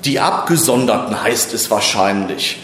[0.05, 2.59] die Abgesonderten heißt es wahrscheinlich.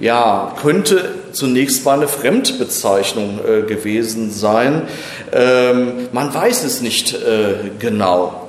[0.00, 4.82] Ja, könnte zunächst mal eine Fremdbezeichnung äh, gewesen sein.
[5.32, 8.48] Ähm, man weiß es nicht äh, genau.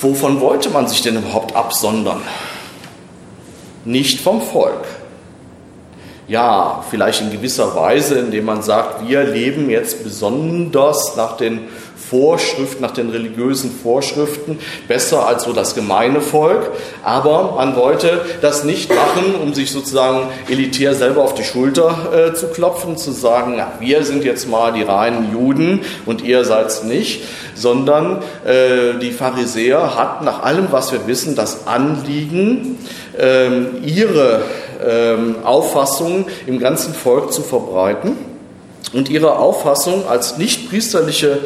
[0.00, 2.20] Wovon wollte man sich denn überhaupt absondern?
[3.84, 4.86] Nicht vom Volk.
[6.26, 11.68] Ja, vielleicht in gewisser Weise, indem man sagt, wir leben jetzt besonders nach den
[12.10, 16.70] Vorschriften, nach den religiösen Vorschriften, besser als so das gemeine Volk.
[17.02, 22.34] Aber man wollte das nicht machen, um sich sozusagen elitär selber auf die Schulter äh,
[22.34, 26.84] zu klopfen, zu sagen, na, wir sind jetzt mal die reinen Juden und ihr seid
[26.84, 27.22] nicht,
[27.54, 32.78] sondern äh, die Pharisäer hatten nach allem, was wir wissen, das Anliegen,
[33.18, 33.48] äh,
[33.84, 34.42] ihre
[34.86, 38.27] ähm, Auffassung im ganzen Volk zu verbreiten
[38.92, 41.38] und ihre Auffassung als nicht priesterliche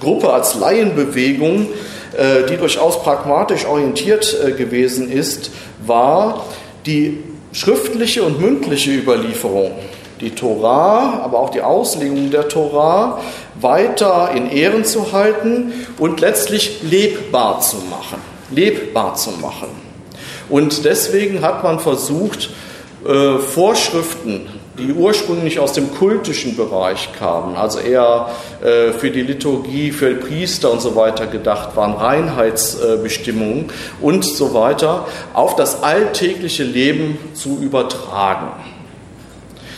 [0.00, 1.68] Gruppe, als Laienbewegung,
[2.16, 5.50] äh, die durchaus pragmatisch orientiert äh, gewesen ist,
[5.84, 6.46] war
[6.86, 9.72] die schriftliche und mündliche Überlieferung,
[10.20, 13.20] die Torah, aber auch die Auslegung der Torah
[13.60, 18.20] weiter in Ehren zu halten und letztlich lebbar zu machen.
[18.50, 19.68] Lebbar zu machen.
[20.48, 22.50] Und deswegen hat man versucht,
[23.06, 28.30] äh, Vorschriften die ursprünglich aus dem kultischen Bereich kamen, also eher
[28.62, 33.66] äh, für die Liturgie, für Priester und so weiter gedacht waren, Reinheitsbestimmungen
[34.00, 38.52] und so weiter, auf das alltägliche Leben zu übertragen.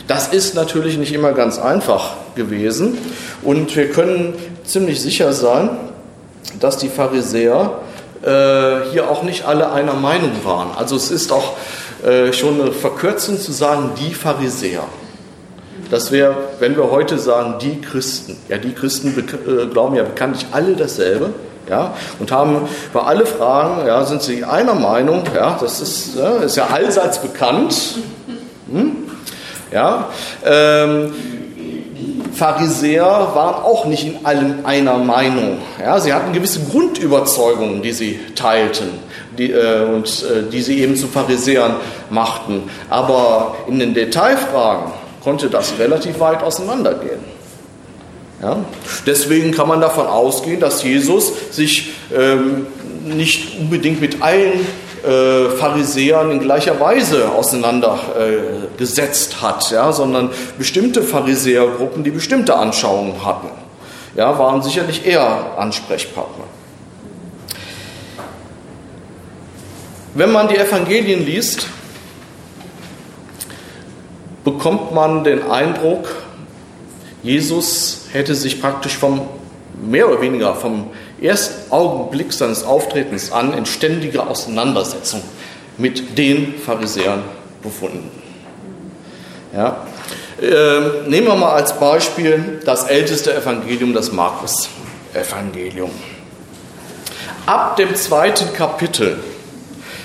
[0.07, 2.97] Das ist natürlich nicht immer ganz einfach gewesen
[3.43, 4.33] und wir können
[4.63, 5.69] ziemlich sicher sein,
[6.59, 7.79] dass die Pharisäer
[8.23, 10.69] äh, hier auch nicht alle einer Meinung waren.
[10.77, 11.53] Also es ist auch
[12.05, 14.83] äh, schon eine Verkürzung zu sagen, die Pharisäer.
[15.91, 18.37] Das wäre, wenn wir heute sagen, die Christen.
[18.47, 21.31] Ja, die Christen äh, glauben ja bekanntlich alle dasselbe.
[21.69, 26.37] Ja, und haben bei alle Fragen, ja, sind sie einer Meinung, ja, das ist, ja,
[26.37, 27.97] ist ja allseits bekannt.
[28.71, 28.95] Hm?
[29.71, 30.09] Ja,
[30.43, 31.13] ähm,
[32.33, 35.59] Pharisäer waren auch nicht in allem einer Meinung.
[35.79, 38.89] Ja, sie hatten gewisse Grundüberzeugungen, die sie teilten
[39.37, 41.75] die, äh, und äh, die sie eben zu Pharisäern
[42.09, 42.69] machten.
[42.89, 44.91] Aber in den Detailfragen
[45.23, 47.19] konnte das relativ weit auseinandergehen.
[48.41, 48.57] Ja?
[49.05, 52.67] Deswegen kann man davon ausgehen, dass Jesus sich ähm,
[53.05, 54.65] nicht unbedingt mit allen
[55.03, 59.91] äh, Pharisäern in gleicher Weise auseinandergesetzt äh, hat, ja?
[59.91, 63.49] sondern bestimmte Pharisäergruppen, die bestimmte Anschauungen hatten,
[64.15, 66.40] ja, waren sicherlich eher Ansprechpartner.
[70.13, 71.67] Wenn man die Evangelien liest,
[74.43, 76.09] bekommt man den Eindruck,
[77.23, 79.21] Jesus hätte sich praktisch vom
[79.81, 80.89] mehr oder weniger vom
[81.21, 85.21] ersten Augenblick seines Auftretens an in ständiger Auseinandersetzung
[85.77, 87.23] mit den Pharisäern
[87.63, 88.11] befunden.
[89.55, 89.85] Ja.
[90.41, 95.91] Äh, nehmen wir mal als Beispiel das älteste Evangelium, das Markus-Evangelium.
[97.45, 99.17] Ab dem zweiten Kapitel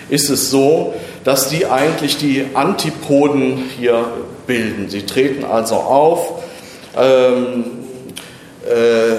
[0.08, 4.04] ist es so, dass die eigentlich die Antipoden hier
[4.46, 4.88] bilden.
[4.88, 6.42] Sie treten also auf.
[6.96, 7.64] Ähm,
[8.64, 9.16] äh,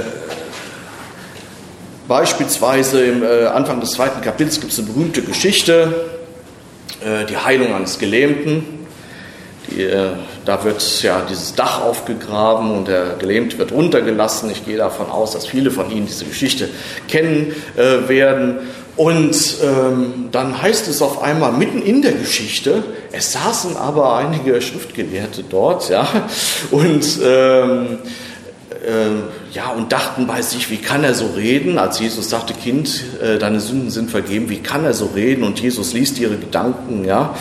[2.07, 5.93] beispielsweise im äh, Anfang des zweiten Kapitels gibt es eine berühmte Geschichte,
[7.01, 8.63] äh, die Heilung eines Gelähmten.
[9.69, 10.11] Die, äh,
[10.45, 14.49] da wird ja dieses Dach aufgegraben und der Gelähmte wird runtergelassen.
[14.49, 16.69] Ich gehe davon aus, dass viele von Ihnen diese Geschichte
[17.09, 18.59] kennen äh, werden.
[18.97, 24.59] Und ähm, dann heißt es auf einmal mitten in der Geschichte, es saßen aber einige
[24.59, 26.07] Schriftgelehrte dort, ja,
[26.71, 27.99] und ähm,
[28.71, 31.77] äh, ja, und dachten bei sich, wie kann er so reden?
[31.77, 35.43] Als Jesus sagte, Kind, äh, deine Sünden sind vergeben, wie kann er so reden?
[35.43, 37.35] Und Jesus liest ihre Gedanken, ja.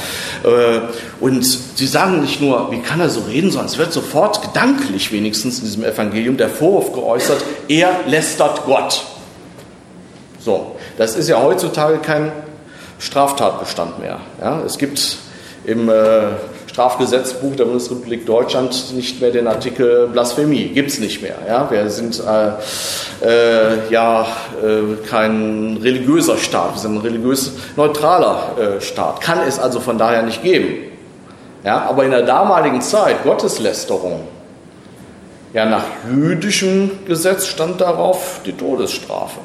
[0.44, 0.80] Äh,
[1.20, 5.12] und sie sagen nicht nur, wie kann er so reden, sondern es wird sofort gedanklich
[5.12, 9.04] wenigstens in diesem Evangelium der Vorwurf geäußert, er lästert Gott.
[10.38, 12.32] So, das ist ja heutzutage kein
[12.98, 14.18] Straftatbestand mehr.
[14.40, 14.62] Ja?
[14.64, 15.18] Es gibt
[15.64, 16.22] im äh,
[16.66, 20.68] Strafgesetzbuch der Bundesrepublik Deutschland nicht mehr den Artikel Blasphemie.
[20.68, 21.36] Gibt es nicht mehr.
[21.46, 21.70] Ja?
[21.70, 24.26] Wir sind äh, äh, ja
[24.62, 29.20] äh, kein religiöser Staat, wir sind ein religiös neutraler äh, Staat.
[29.20, 30.92] Kann es also von daher nicht geben.
[31.64, 31.86] Ja?
[31.88, 34.20] Aber in der damaligen Zeit, Gotteslästerung,
[35.52, 39.40] ja, nach jüdischem Gesetz stand darauf die Todesstrafe.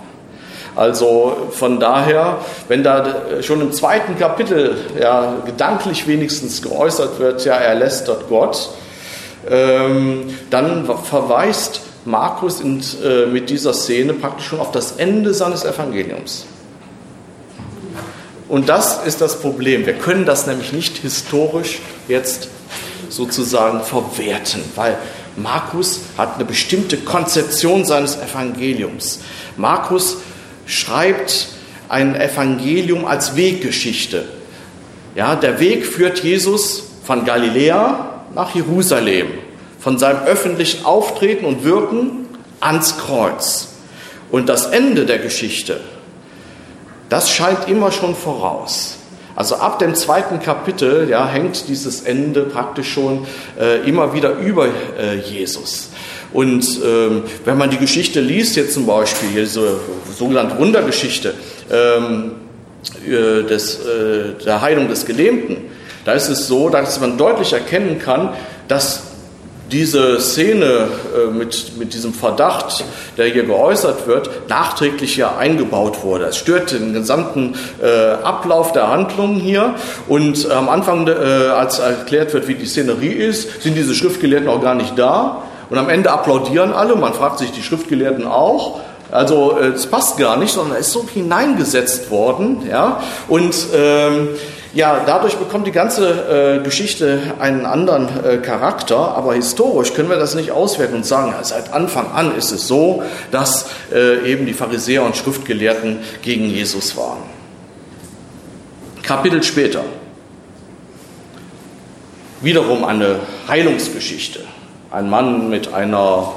[0.81, 7.53] Also von daher, wenn da schon im zweiten Kapitel ja, gedanklich wenigstens geäußert wird, ja,
[7.53, 8.69] er lästert Gott,
[9.47, 15.65] ähm, dann verweist Markus in, äh, mit dieser Szene praktisch schon auf das Ende seines
[15.65, 16.47] Evangeliums.
[18.49, 19.85] Und das ist das Problem.
[19.85, 22.47] Wir können das nämlich nicht historisch jetzt
[23.07, 24.97] sozusagen verwerten, weil
[25.35, 29.19] Markus hat eine bestimmte Konzeption seines Evangeliums.
[29.57, 30.17] Markus
[30.65, 31.49] schreibt
[31.89, 34.25] ein Evangelium als Weggeschichte.
[35.15, 39.27] Ja, der Weg führt Jesus von Galiläa nach Jerusalem,
[39.79, 42.27] von seinem öffentlichen Auftreten und Wirken
[42.61, 43.69] ans Kreuz.
[44.31, 45.81] Und das Ende der Geschichte,
[47.09, 48.97] das scheint immer schon voraus.
[49.35, 53.25] Also ab dem zweiten Kapitel ja, hängt dieses Ende praktisch schon
[53.59, 55.89] äh, immer wieder über äh, Jesus.
[56.33, 59.79] Und ähm, wenn man die Geschichte liest, jetzt zum Beispiel, diese
[60.17, 61.33] sogenannte Wundergeschichte
[61.71, 62.31] ähm,
[63.05, 65.57] äh, des, äh, der Heilung des Gelähmten,
[66.05, 68.29] da ist es so, dass man deutlich erkennen kann,
[68.67, 69.03] dass
[69.71, 72.83] diese Szene äh, mit, mit diesem Verdacht,
[73.17, 76.25] der hier geäußert wird, nachträglich ja eingebaut wurde.
[76.25, 79.75] Es stört den gesamten äh, Ablauf der Handlungen hier.
[80.07, 84.61] Und am Anfang, äh, als erklärt wird, wie die Szenerie ist, sind diese Schriftgelehrten auch
[84.61, 85.43] gar nicht da.
[85.71, 88.81] Und am Ende applaudieren alle, man fragt sich die Schriftgelehrten auch.
[89.09, 92.67] Also äh, es passt gar nicht, sondern es ist so hineingesetzt worden.
[92.69, 93.01] Ja?
[93.29, 94.27] Und ähm,
[94.73, 100.17] ja, dadurch bekommt die ganze äh, Geschichte einen anderen äh, Charakter, aber historisch können wir
[100.17, 104.45] das nicht auswerten und sagen, ja, seit Anfang an ist es so, dass äh, eben
[104.45, 107.19] die Pharisäer und Schriftgelehrten gegen Jesus waren.
[109.03, 109.85] Kapitel später.
[112.41, 114.50] Wiederum eine Heilungsgeschichte
[114.91, 116.33] ein Mann mit einer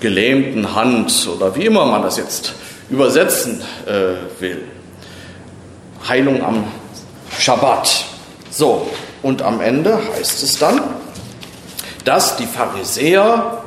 [0.00, 2.54] gelähmten Hand oder wie immer man das jetzt
[2.88, 4.62] übersetzen äh, will.
[6.08, 6.64] Heilung am
[7.38, 8.04] Schabbat.
[8.50, 8.88] So,
[9.22, 10.80] und am Ende heißt es dann,
[12.04, 13.64] dass die Pharisäer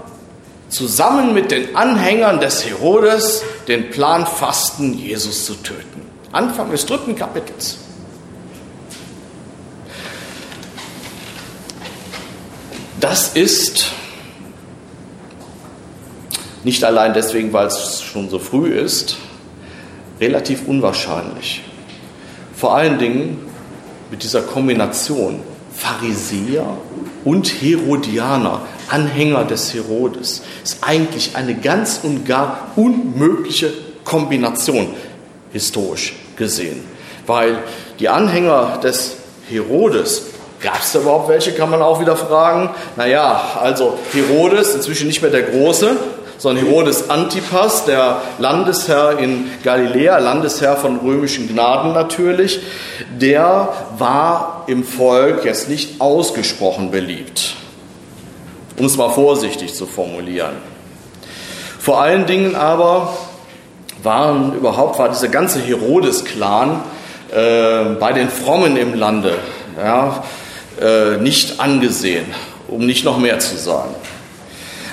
[0.69, 6.01] zusammen mit den Anhängern des Herodes den Plan fassten, Jesus zu töten.
[6.31, 7.79] Anfang des dritten Kapitels.
[12.99, 13.91] Das ist
[16.63, 19.17] nicht allein deswegen, weil es schon so früh ist,
[20.19, 21.61] relativ unwahrscheinlich.
[22.55, 23.37] Vor allen Dingen
[24.11, 25.39] mit dieser Kombination
[25.73, 26.65] Pharisäer
[27.23, 33.71] und Herodianer, Anhänger des Herodes, ist eigentlich eine ganz und gar unmögliche
[34.03, 34.89] Kombination,
[35.53, 36.81] historisch gesehen.
[37.25, 37.59] Weil
[37.99, 39.15] die Anhänger des
[39.49, 40.23] Herodes,
[40.61, 42.69] gab es da überhaupt welche, kann man auch wieder fragen.
[42.95, 45.95] Naja, also Herodes, inzwischen nicht mehr der Große,
[46.37, 52.61] sondern Herodes Antipas, der Landesherr in Galiläa, Landesherr von römischen Gnaden natürlich,
[53.09, 57.55] der war im Volk jetzt nicht ausgesprochen beliebt,
[58.77, 60.55] um es mal vorsichtig zu formulieren.
[61.79, 63.13] Vor allen Dingen aber
[64.03, 66.81] waren überhaupt, war dieser ganze Herodes-Clan
[67.31, 69.37] äh, bei den Frommen im Lande
[69.77, 70.23] ja,
[71.19, 72.25] nicht angesehen,
[72.67, 73.95] um nicht noch mehr zu sagen.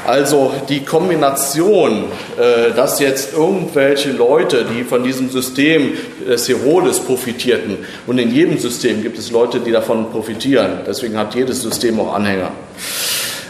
[0.07, 2.05] Also die Kombination,
[2.39, 5.95] äh, dass jetzt irgendwelche Leute, die von diesem System
[6.29, 11.35] des Herodes profitierten, und in jedem System gibt es Leute, die davon profitieren, deswegen hat
[11.35, 12.53] jedes System auch Anhänger,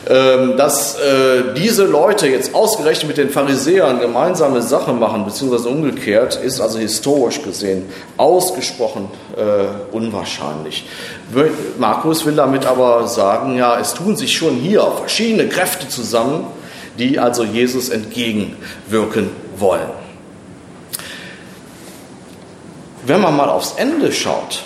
[0.06, 6.60] dass äh, diese Leute jetzt ausgerechnet mit den Pharisäern gemeinsame Sache machen, beziehungsweise umgekehrt, ist
[6.60, 7.86] also historisch gesehen
[8.16, 10.86] ausgesprochen äh, unwahrscheinlich.
[11.78, 16.46] Markus will damit aber sagen, ja, es tun sich schon hier verschiedene Kräfte zusammen,
[17.00, 19.90] die also Jesus entgegenwirken wollen.
[23.04, 24.62] Wenn man mal aufs Ende schaut,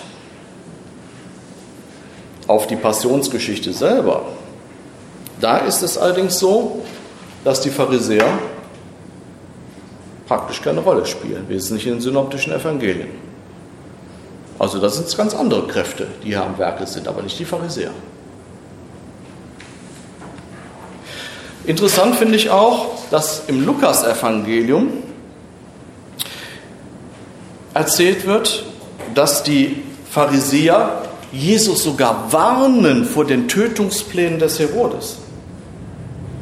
[2.45, 4.23] auf die Passionsgeschichte selber,
[5.41, 6.81] da ist es allerdings so,
[7.43, 8.27] dass die Pharisäer
[10.27, 13.09] praktisch keine Rolle spielen, wesentlich in den synoptischen Evangelien.
[14.59, 17.91] Also das sind ganz andere Kräfte, die hier am Werke sind, aber nicht die Pharisäer.
[21.65, 24.89] Interessant finde ich auch, dass im Lukas-Evangelium
[27.73, 28.65] erzählt wird,
[29.13, 35.20] dass die Pharisäer Jesus sogar warnen vor den Tötungsplänen des Herodes.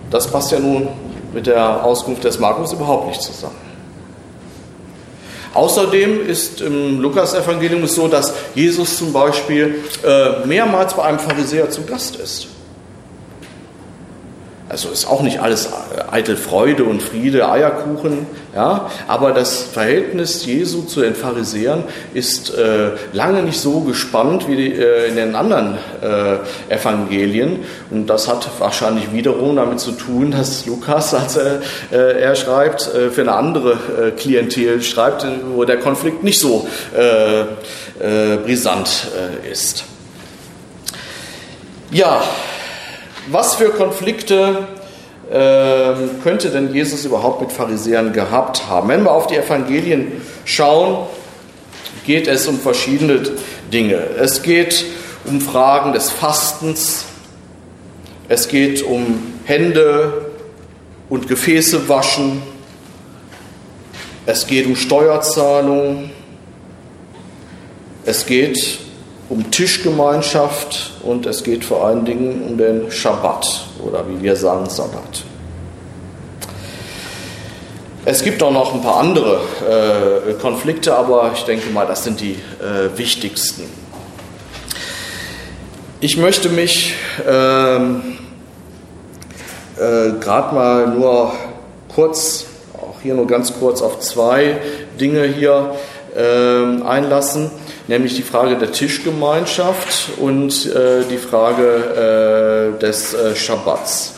[0.10, 0.88] Das passt ja nun
[1.34, 3.70] mit der Auskunft des Markus überhaupt nicht zusammen.
[5.54, 11.84] Außerdem ist im Lukas-Evangelium so, dass Jesus zum Beispiel äh, mehrmals bei einem Pharisäer zu
[11.84, 12.48] Gast ist.
[14.70, 15.70] Also ist auch nicht alles
[16.12, 22.92] eitel Freude und Friede, Eierkuchen, ja, aber das Verhältnis Jesu zu den Pharisäern ist äh,
[23.12, 28.48] lange nicht so gespannt wie die, äh, in den anderen äh, Evangelien und das hat
[28.60, 31.62] wahrscheinlich wiederum damit zu tun, dass Lukas, als er,
[31.92, 36.68] äh, er schreibt, äh, für eine andere äh, Klientel schreibt, wo der Konflikt nicht so
[38.00, 39.08] brisant
[39.50, 39.84] ist.
[41.92, 42.22] Ja,
[43.32, 44.68] was für Konflikte
[45.32, 48.90] äh, könnte denn Jesus überhaupt mit Pharisäern gehabt haben?
[48.90, 51.08] Wenn wir auf die Evangelien schauen,
[52.06, 53.22] geht es um verschiedene
[53.72, 53.96] Dinge.
[53.96, 54.86] Es geht
[55.26, 57.06] um Fragen des Fastens,
[58.28, 60.32] es geht um Hände
[61.10, 62.42] und Gefäße waschen,
[64.26, 66.10] es geht um Steuerzahlung,
[68.06, 68.80] es geht
[69.30, 74.68] um Tischgemeinschaft und es geht vor allen Dingen um den Schabbat oder wie wir sagen
[74.68, 75.24] Sabbat.
[78.06, 79.42] Es gibt auch noch ein paar andere
[80.30, 83.64] äh, Konflikte, aber ich denke mal, das sind die äh, wichtigsten.
[86.00, 86.96] Ich möchte mich
[87.28, 88.18] ähm,
[89.78, 91.34] äh, gerade mal nur
[91.94, 94.58] kurz, auch hier nur ganz kurz auf zwei
[95.00, 95.76] Dinge hier
[96.18, 97.52] ähm, einlassen
[97.90, 104.14] nämlich die Frage der Tischgemeinschaft und äh, die Frage äh, des äh, Schabbats.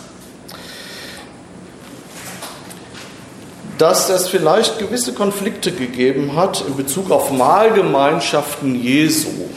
[3.78, 9.50] Dass es vielleicht gewisse Konflikte gegeben hat in Bezug auf Mahlgemeinschaften Jesu,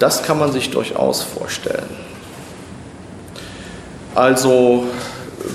[0.00, 1.88] das kann man sich durchaus vorstellen.
[4.16, 4.88] Also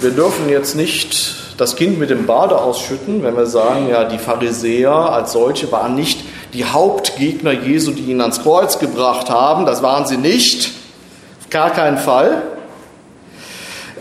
[0.02, 4.18] wir dürfen jetzt nicht das Kind mit dem Bade ausschütten, wenn wir sagen, ja, die
[4.18, 6.20] Pharisäer als solche waren nicht
[6.54, 9.66] die Hauptgegner Jesu, die ihn ans Kreuz gebracht haben.
[9.66, 10.72] Das waren sie nicht.
[11.42, 12.44] Auf gar keinen Fall.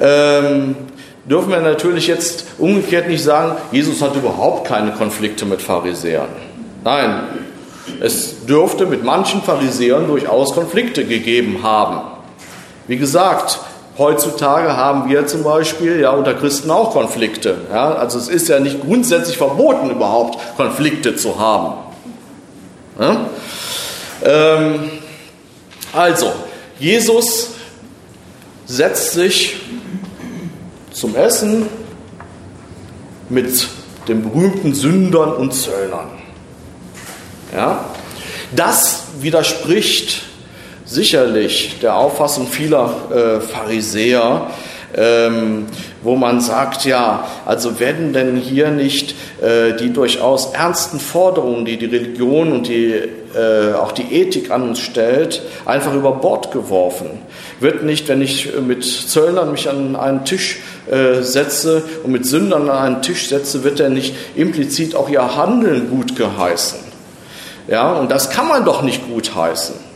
[0.00, 0.76] Ähm,
[1.24, 6.28] dürfen wir natürlich jetzt umgekehrt nicht sagen, Jesus hat überhaupt keine Konflikte mit Pharisäern.
[6.84, 7.22] Nein,
[8.00, 12.00] es dürfte mit manchen Pharisäern durchaus Konflikte gegeben haben.
[12.88, 13.60] Wie gesagt,
[13.98, 17.56] heutzutage haben wir zum Beispiel ja unter Christen auch Konflikte.
[17.70, 17.94] Ja?
[17.94, 21.74] Also es ist ja nicht grundsätzlich verboten, überhaupt Konflikte zu haben.
[22.98, 23.26] Ja?
[24.24, 24.90] Ähm,
[25.92, 26.32] also,
[26.78, 27.50] Jesus
[28.66, 29.56] setzt sich
[30.90, 31.66] zum Essen
[33.28, 33.68] mit
[34.08, 36.10] den berühmten Sündern und Zöllnern.
[37.54, 37.84] Ja?
[38.54, 40.22] Das widerspricht
[40.92, 44.48] sicherlich der Auffassung vieler äh, Pharisäer,
[44.94, 45.66] ähm,
[46.02, 51.78] wo man sagt, ja, also werden denn hier nicht äh, die durchaus ernsten Forderungen, die
[51.78, 57.06] die Religion und die, äh, auch die Ethik an uns stellt, einfach über Bord geworfen?
[57.60, 62.68] Wird nicht, wenn ich mit Zöllnern mich an einen Tisch äh, setze und mit Sündern
[62.68, 66.80] an einen Tisch setze, wird er nicht implizit auch ihr Handeln gut geheißen?
[67.68, 69.91] Ja, und das kann man doch nicht gut heißen.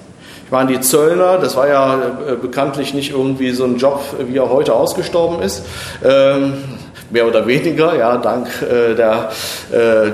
[0.46, 4.36] Ich meine, die Zöllner, das war ja äh, bekanntlich nicht irgendwie so ein Job, wie
[4.36, 5.64] er heute ausgestorben ist.
[6.04, 6.62] Ähm,
[7.10, 9.30] mehr oder weniger, ja, dank äh, der
[9.72, 10.12] äh, äh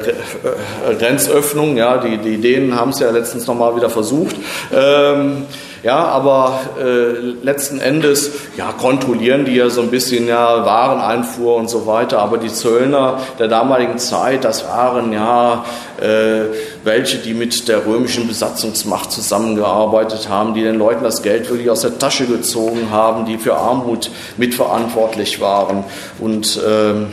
[0.99, 1.77] Grenzöffnung.
[1.77, 4.35] Ja, die, die Dänen haben es ja letztens nochmal wieder versucht.
[4.75, 5.45] Ähm,
[5.83, 11.69] ja, aber äh, letzten Endes ja, kontrollieren die ja so ein bisschen ja, Wareneinfuhr und
[11.69, 12.21] so weiter.
[12.21, 15.65] Aber die Zöllner der damaligen Zeit, das waren ja
[16.01, 16.45] äh,
[16.85, 21.81] welche, die mit der römischen Besatzungsmacht zusammengearbeitet haben, die den Leuten das Geld wirklich aus
[21.81, 25.83] der Tasche gezogen haben, die für Armut mitverantwortlich waren.
[26.21, 27.09] Und ähm,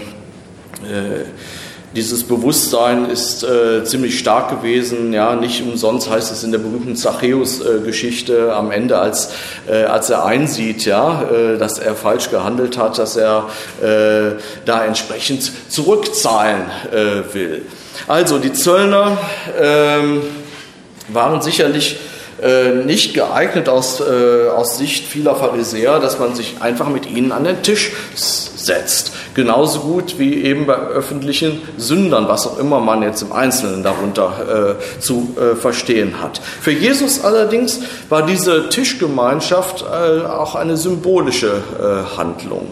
[0.84, 1.26] äh,
[1.96, 5.12] dieses Bewusstsein ist äh, ziemlich stark gewesen.
[5.12, 9.32] Ja, nicht umsonst heißt es in der berühmten Zachäus-Geschichte am Ende, als,
[9.68, 13.50] äh, als er einsieht, ja, äh, dass er falsch gehandelt hat, dass er
[13.82, 16.62] äh, da entsprechend zurückzahlen
[16.92, 17.64] äh, will.
[18.08, 19.18] Also die Zöllner
[19.60, 20.22] ähm,
[21.08, 21.98] waren sicherlich
[22.42, 27.44] äh, nicht geeignet aus, aus Sicht vieler Pharisäer, dass man sich einfach mit ihnen an
[27.44, 27.92] den Tisch
[28.60, 29.12] setzt.
[29.34, 34.78] Genauso gut wie eben bei öffentlichen Sündern, was auch immer man jetzt im Einzelnen darunter
[34.78, 36.42] äh, zu äh, verstehen hat.
[36.62, 37.80] Für Jesus allerdings
[38.10, 42.68] war diese Tischgemeinschaft äh, auch eine symbolische äh, Handlung.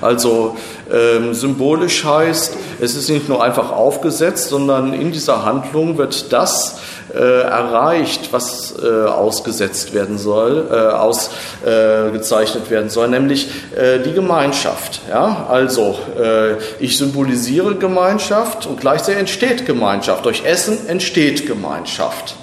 [0.00, 0.56] Also
[0.92, 6.78] ähm, symbolisch heißt, es ist nicht nur einfach aufgesetzt, sondern in dieser Handlung wird das
[7.14, 15.02] äh, erreicht, was äh, ausgesetzt werden soll, äh, ausgezeichnet werden soll, nämlich äh, die Gemeinschaft.
[15.08, 15.46] Ja?
[15.48, 20.24] Also äh, ich symbolisiere Gemeinschaft und gleichzeitig entsteht Gemeinschaft.
[20.24, 22.36] Durch Essen entsteht Gemeinschaft.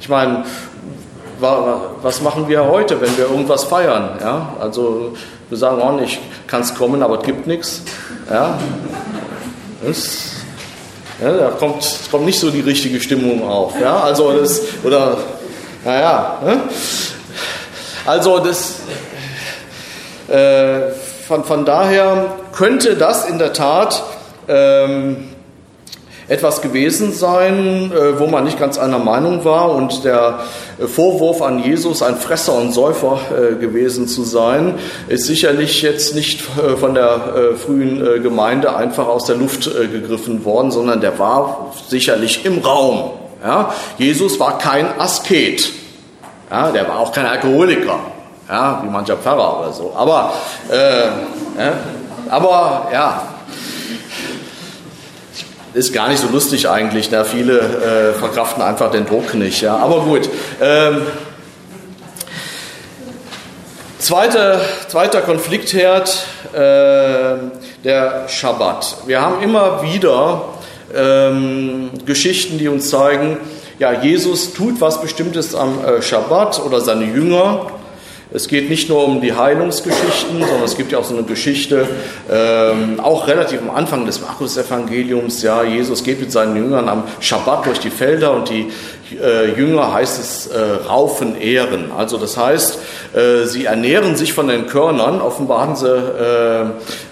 [0.00, 0.44] Ich meine,
[1.42, 4.18] was machen wir heute, wenn wir irgendwas feiern?
[4.20, 4.54] Ja?
[4.60, 5.12] Also
[5.48, 7.82] wir sagen auch nicht, kannst kommen, aber es gibt nichts.
[8.30, 8.58] Ja?
[11.20, 13.78] Ja, da kommt, kommt nicht so die richtige Stimmung auf.
[13.80, 14.00] Ja?
[14.00, 15.18] Also das, oder,
[15.84, 16.38] naja.
[16.44, 16.60] Ne?
[18.06, 18.80] Also das,
[20.28, 20.92] äh,
[21.26, 24.02] von, von daher könnte das in der Tat
[24.48, 25.31] ähm,
[26.28, 30.40] etwas gewesen sein, äh, wo man nicht ganz einer Meinung war und der
[30.86, 34.74] Vorwurf an Jesus, ein Fresser und Säufer äh, gewesen zu sein,
[35.08, 40.70] ist sicherlich jetzt nicht äh, von der frühen Gemeinde einfach aus der Luft gegriffen worden,
[40.70, 43.10] sondern der war sicherlich im Raum.
[43.44, 43.72] Ja?
[43.98, 45.70] Jesus war kein Asket,
[46.50, 46.70] ja?
[46.70, 47.98] der war auch kein Alkoholiker,
[48.48, 48.80] ja?
[48.82, 49.92] wie mancher Pfarrer oder so.
[49.96, 50.32] Aber,
[50.70, 51.08] äh,
[52.30, 53.22] aber ja,
[55.74, 57.10] ist gar nicht so lustig eigentlich.
[57.10, 57.24] Ne?
[57.24, 59.62] Viele äh, verkraften einfach den Druck nicht.
[59.62, 59.76] Ja?
[59.76, 60.28] Aber gut.
[60.60, 61.02] Ähm,
[63.98, 67.36] zweiter, zweiter Konfliktherd, äh,
[67.84, 68.96] der Schabbat.
[69.06, 70.44] Wir haben immer wieder
[70.94, 73.38] ähm, Geschichten, die uns zeigen,
[73.78, 77.66] ja, Jesus tut was Bestimmtes am äh, Schabbat oder seine Jünger
[78.34, 81.86] es geht nicht nur um die Heilungsgeschichten, sondern es gibt ja auch so eine Geschichte,
[82.30, 85.42] ähm, auch relativ am Anfang des Markus-Evangeliums.
[85.42, 88.70] Ja, Jesus geht mit seinen Jüngern am Schabbat durch die Felder und die
[89.22, 90.58] äh, Jünger heißt es äh,
[90.88, 91.92] raufen Ehren.
[91.92, 92.78] Also das heißt,
[93.14, 95.20] äh, sie ernähren sich von den Körnern.
[95.20, 96.62] Offenbar haben sie äh,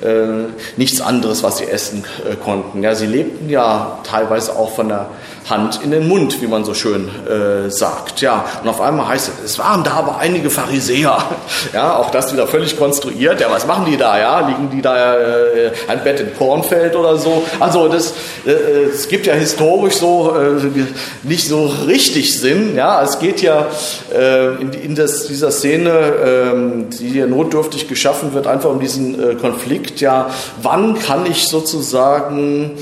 [0.07, 0.47] äh,
[0.77, 2.83] nichts anderes, was sie essen äh, konnten.
[2.83, 5.09] Ja, sie lebten ja teilweise auch von der
[5.49, 8.21] Hand in den Mund, wie man so schön äh, sagt.
[8.21, 11.19] Ja, und auf einmal heißt es, es waren da aber einige Pharisäer.
[11.73, 13.41] Ja, auch das wieder völlig konstruiert.
[13.41, 14.19] Ja, was machen die da?
[14.19, 17.45] Ja, liegen die da äh, ein Bett im Kornfeld oder so?
[17.61, 18.15] Also das,
[18.47, 18.51] äh,
[18.93, 20.85] es gibt ja historisch so äh,
[21.23, 22.75] nicht so richtig sind.
[22.77, 23.67] Ja, es geht ja
[24.13, 29.33] äh, in, in das, dieser Szene, äh, die ja notdürftig geschaffen wird, einfach um diesen
[29.33, 30.01] äh, Konflikt.
[30.01, 30.31] Ja,
[30.63, 32.73] wann kann ich sozusagen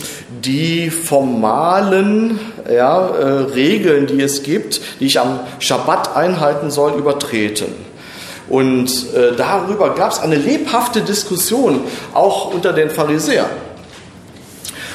[0.45, 2.39] die formalen
[2.71, 7.73] ja, äh, Regeln, die es gibt, die ich am Schabbat einhalten soll, übertreten?
[8.49, 11.81] Und äh, darüber gab es eine lebhafte Diskussion,
[12.15, 13.51] auch unter den Pharisäern.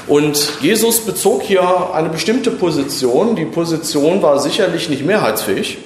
[0.07, 3.35] Und Jesus bezog hier eine bestimmte Position.
[3.35, 5.77] Die Position war sicherlich nicht mehrheitsfähig.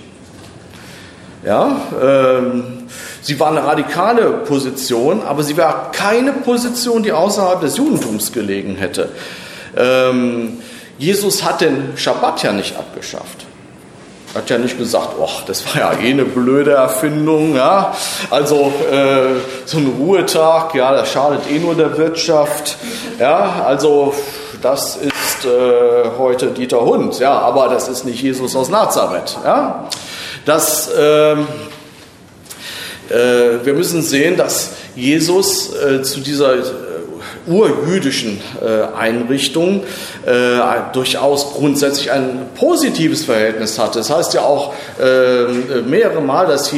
[1.45, 2.88] Ja, ähm,
[3.22, 8.76] sie war eine radikale Position, aber sie war keine Position, die außerhalb des Judentums gelegen
[8.76, 9.10] hätte.
[9.78, 10.59] Ähm,
[10.97, 13.45] Jesus hat den Schabbat ja nicht abgeschafft.
[14.34, 17.55] Hat ja nicht gesagt, oh, das war ja eh eine blöde Erfindung.
[17.55, 17.95] Ja?
[18.30, 22.78] Also äh, so ein Ruhetag, ja, das schadet eh nur der Wirtschaft.
[23.19, 24.13] Ja, also
[24.61, 29.38] das ist äh, heute Dieter Hund, ja, aber das ist nicht Jesus aus Nazareth.
[29.43, 29.88] Ja?
[30.45, 31.38] Das, äh, äh,
[33.63, 36.55] wir müssen sehen, dass Jesus äh, zu dieser
[37.48, 39.84] urjüdischen äh, Einrichtung
[40.26, 40.60] äh,
[40.93, 44.00] durchaus grundsätzlich ein positives Verhältnis hatte.
[44.00, 46.72] Das heißt ja auch äh, mehrere Mal, dass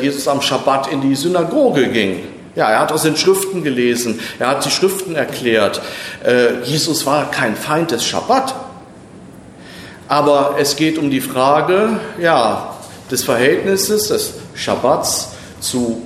[0.00, 2.20] Jesus am Schabbat in die Synagoge ging.
[2.54, 5.80] Ja, er hat aus den Schriften gelesen, er hat die Schriften erklärt.
[6.64, 8.54] Jesus war kein Feind des Schabbat.
[10.06, 12.76] Aber es geht um die Frage ja,
[13.10, 16.02] des Verhältnisses des Schabbats zu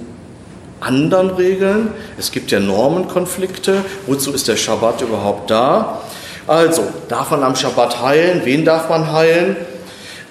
[0.80, 1.92] anderen Regeln.
[2.18, 3.84] Es gibt ja Normenkonflikte.
[4.06, 6.02] Wozu ist der Schabbat überhaupt da?
[6.46, 8.42] Also, darf man am Schabbat heilen?
[8.44, 9.56] Wen darf man heilen?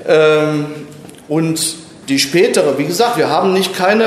[0.08, 0.66] Ähm,
[1.28, 1.76] und
[2.08, 4.04] die spätere, wie gesagt, wir haben nicht keine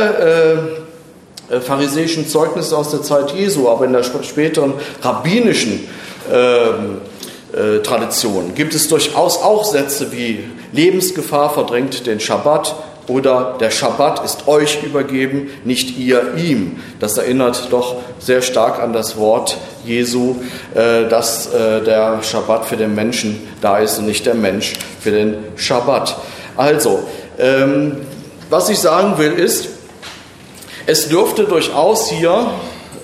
[1.51, 5.89] äh, äh, pharisäischen Zeugnisse aus der Zeit Jesu, aber in der späteren rabbinischen
[6.31, 6.99] ähm,
[7.53, 12.77] äh, Tradition gibt es durchaus auch Sätze wie Lebensgefahr verdrängt den Schabbat,
[13.09, 16.77] oder der Schabbat ist euch übergeben, nicht ihr ihm.
[17.01, 20.37] Das erinnert doch sehr stark an das Wort Jesu,
[20.75, 25.11] äh, dass äh, der Schabbat für den Menschen da ist und nicht der Mensch für
[25.11, 26.17] den Schabbat.
[26.57, 27.01] Also,
[27.39, 27.97] ähm,
[28.51, 29.69] was ich sagen will ist,
[30.87, 32.51] es dürfte durchaus hier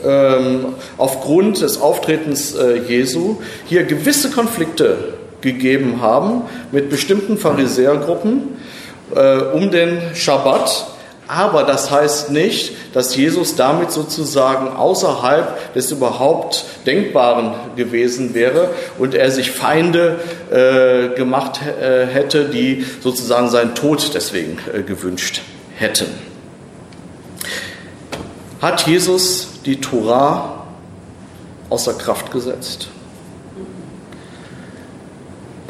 [0.05, 3.37] ähm, aufgrund des Auftretens äh, Jesu
[3.67, 6.43] hier gewisse Konflikte gegeben haben
[6.73, 8.57] mit bestimmten Pharisäergruppen,
[9.15, 10.87] äh, um den Schabbat.
[11.27, 19.15] Aber das heißt nicht, dass Jesus damit sozusagen außerhalb des überhaupt Denkbaren gewesen wäre und
[19.15, 20.19] er sich Feinde
[20.51, 25.41] äh, gemacht äh, hätte, die sozusagen seinen Tod deswegen äh, gewünscht
[25.77, 26.07] hätten.
[28.61, 30.67] Hat Jesus die Torah
[31.71, 32.89] außer Kraft gesetzt?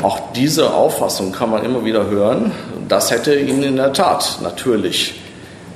[0.02, 2.52] Auch diese Auffassung kann man immer wieder hören.
[2.88, 5.14] Das hätte ihn in der Tat natürlich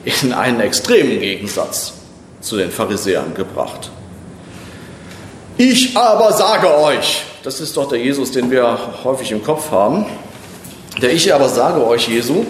[0.05, 1.95] in einen extremen Gegensatz
[2.41, 3.91] zu den Pharisäern gebracht.
[5.57, 10.07] Ich aber sage euch, das ist doch der Jesus, den wir häufig im Kopf haben,
[11.03, 12.45] der Ich aber sage euch Jesu,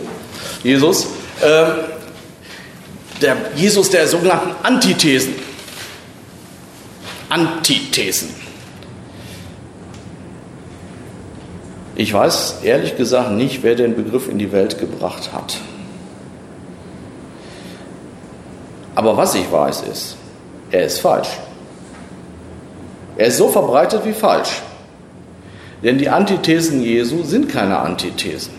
[0.62, 1.06] Jesus,
[1.40, 1.64] äh,
[3.20, 5.34] der Jesus der sogenannten Antithesen.
[7.28, 8.47] Antithesen.
[11.98, 15.58] Ich weiß ehrlich gesagt nicht, wer den Begriff in die Welt gebracht hat.
[18.94, 20.16] Aber was ich weiß ist,
[20.70, 21.28] er ist falsch.
[23.16, 24.62] Er ist so verbreitet wie falsch.
[25.82, 28.52] Denn die Antithesen Jesu sind keine Antithesen.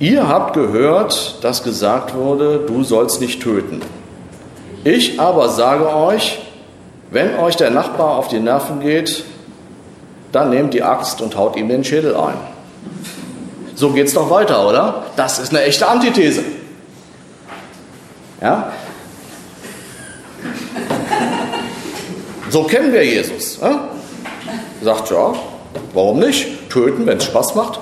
[0.00, 3.82] Ihr habt gehört, dass gesagt wurde, du sollst nicht töten.
[4.82, 6.40] Ich aber sage euch,
[7.12, 9.24] wenn euch der Nachbar auf die Nerven geht,
[10.32, 12.36] dann nehmt die Axt und haut ihm den Schädel ein.
[13.74, 15.06] So geht es doch weiter, oder?
[15.16, 16.42] Das ist eine echte Antithese.
[18.40, 18.72] Ja?
[22.50, 23.58] So kennen wir Jesus.
[23.60, 23.88] Ja?
[24.82, 25.34] Sagt ja,
[25.94, 26.68] warum nicht?
[26.70, 27.80] Töten, wenn es Spaß macht.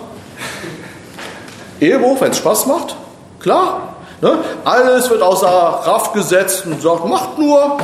[1.80, 2.96] Ehebruch, wenn es Spaß macht.
[3.40, 3.94] Klar.
[4.20, 4.38] Ne?
[4.64, 7.78] Alles wird außer Kraft gesetzt und sagt, macht nur,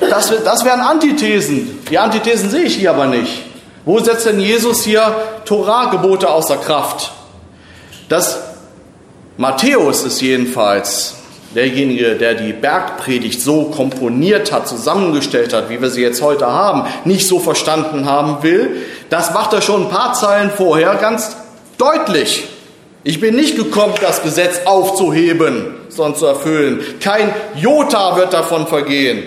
[0.00, 1.80] das, das wären Antithesen.
[1.90, 3.42] Die Antithesen sehe ich hier aber nicht.
[3.84, 7.12] Wo setzt denn Jesus hier Torah-Gebote außer Kraft?
[8.08, 8.38] Das
[9.36, 11.16] Matthäus ist jedenfalls
[11.54, 16.84] derjenige, der die Bergpredigt so komponiert hat, zusammengestellt hat, wie wir sie jetzt heute haben,
[17.04, 18.82] nicht so verstanden haben will.
[19.10, 21.36] Das macht er schon ein paar Zeilen vorher ganz
[21.78, 22.48] deutlich.
[23.04, 26.80] Ich bin nicht gekommen, das Gesetz aufzuheben, sondern zu erfüllen.
[27.00, 29.24] Kein Jota wird davon vergehen.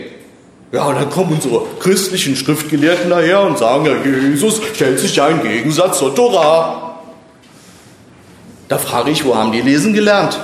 [0.71, 5.27] Ja, und dann kommen unsere christlichen Schriftgelehrten daher und sagen, ja, Jesus stellt sich ja
[5.29, 6.99] im Gegensatz zur Tora.
[8.67, 10.37] Da frage ich, wo haben die lesen gelernt?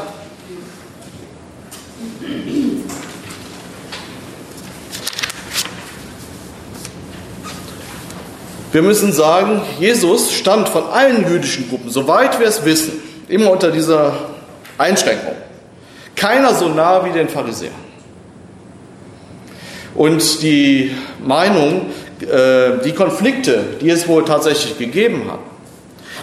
[8.71, 12.93] Wir müssen sagen, Jesus stand von allen jüdischen Gruppen, soweit wir es wissen,
[13.27, 14.13] immer unter dieser
[14.77, 15.35] Einschränkung.
[16.15, 17.82] Keiner so nah wie den Pharisäern.
[19.95, 20.91] Und die
[21.23, 21.91] Meinung,
[22.21, 25.39] äh, die Konflikte, die es wohl tatsächlich gegeben hat,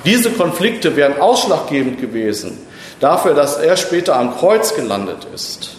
[0.05, 2.59] diese Konflikte wären ausschlaggebend gewesen
[3.01, 5.77] dafür, dass er später am Kreuz gelandet ist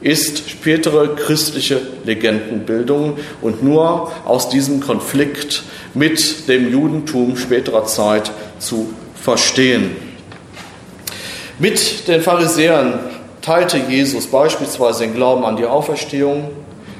[0.00, 5.62] ist spätere christliche Legendenbildung und nur aus diesem Konflikt
[5.94, 9.96] mit dem Judentum späterer Zeit zu verstehen.
[11.58, 13.00] Mit den Pharisäern
[13.40, 16.50] teilte Jesus beispielsweise den Glauben an die Auferstehung,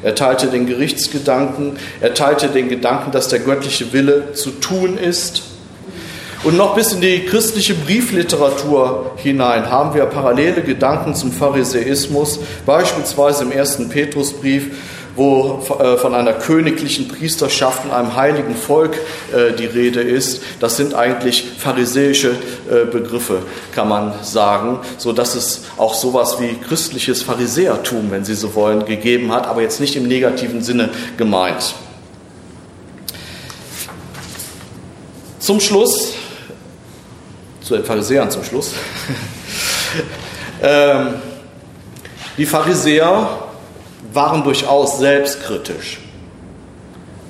[0.02, 5.42] er teilte den Gerichtsgedanken, er teilte den Gedanken, dass der göttliche Wille zu tun ist.
[6.44, 13.44] Und noch bis in die christliche Briefliteratur hinein haben wir parallele Gedanken zum Pharisäismus, beispielsweise
[13.44, 14.70] im ersten Petrusbrief,
[15.16, 18.96] wo äh, von einer königlichen Priesterschaft und einem heiligen Volk
[19.34, 20.42] äh, die Rede ist.
[20.60, 22.36] Das sind eigentlich pharisäische
[22.70, 23.42] äh, Begriffe,
[23.74, 28.84] kann man sagen, so dass es auch sowas wie christliches Pharisäertum, wenn Sie so wollen,
[28.84, 31.74] gegeben hat, aber jetzt nicht im negativen Sinne gemeint.
[35.38, 36.14] Zum Schluss
[37.66, 38.72] zu den Pharisäern zum Schluss.
[40.62, 41.14] ähm,
[42.38, 43.45] die Pharisäer
[44.12, 45.98] waren durchaus selbstkritisch.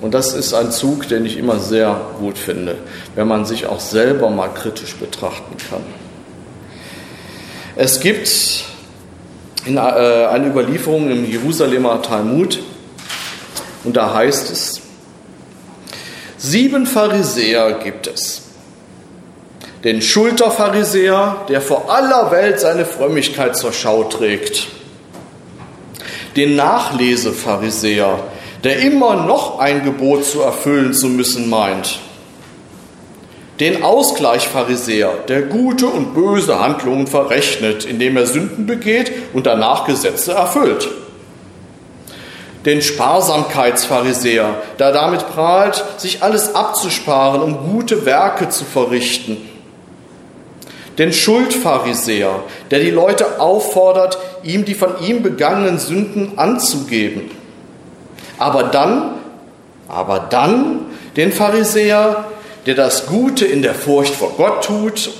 [0.00, 2.76] Und das ist ein Zug, den ich immer sehr gut finde,
[3.14, 5.82] wenn man sich auch selber mal kritisch betrachten kann.
[7.76, 8.30] Es gibt
[9.64, 12.60] in, äh, eine Überlieferung im Jerusalemer Talmud,
[13.84, 14.80] und da heißt es,
[16.38, 18.42] sieben Pharisäer gibt es,
[19.84, 24.66] den Schulterpharisäer, der vor aller Welt seine Frömmigkeit zur Schau trägt,
[26.36, 28.20] den Nachlesepharisäer,
[28.62, 31.98] der immer noch ein Gebot zu erfüllen zu müssen meint,
[33.60, 40.32] den Ausgleichpharisäer, der gute und böse Handlungen verrechnet, indem er Sünden begeht und danach Gesetze
[40.32, 40.88] erfüllt.
[42.66, 49.38] Den Sparsamkeitspharisäer, der damit prahlt, sich alles abzusparen, um gute Werke zu verrichten
[50.98, 57.30] den Schuldpharisäer, der die Leute auffordert, ihm die von ihm begangenen Sünden anzugeben.
[58.38, 59.14] Aber dann,
[59.88, 60.86] aber dann
[61.16, 62.24] den Pharisäer,
[62.66, 65.10] der das Gute in der Furcht vor Gott tut,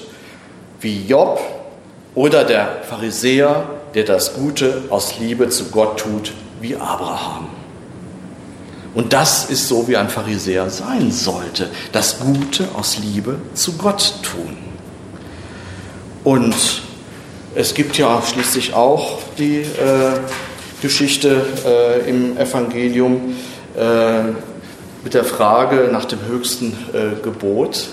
[0.80, 1.40] wie Job,
[2.14, 3.64] oder der Pharisäer,
[3.94, 7.48] der das Gute aus Liebe zu Gott tut, wie Abraham.
[8.94, 14.14] Und das ist so, wie ein Pharisäer sein sollte, das Gute aus Liebe zu Gott
[14.22, 14.65] tun.
[16.26, 16.82] Und
[17.54, 20.18] es gibt ja schließlich auch die äh,
[20.82, 23.36] Geschichte äh, im Evangelium
[23.78, 24.32] äh,
[25.04, 27.90] mit der Frage nach dem höchsten äh, Gebot.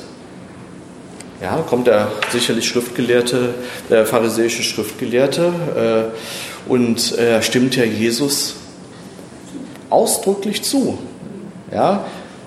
[1.43, 3.53] Ja, kommt der sicherlich Schriftgelehrte,
[3.91, 6.11] der pharisäische Schriftgelehrte
[6.67, 8.55] äh, und er stimmt ja Jesus
[9.91, 10.97] ausdrücklich zu.
[11.71, 12.03] Ja,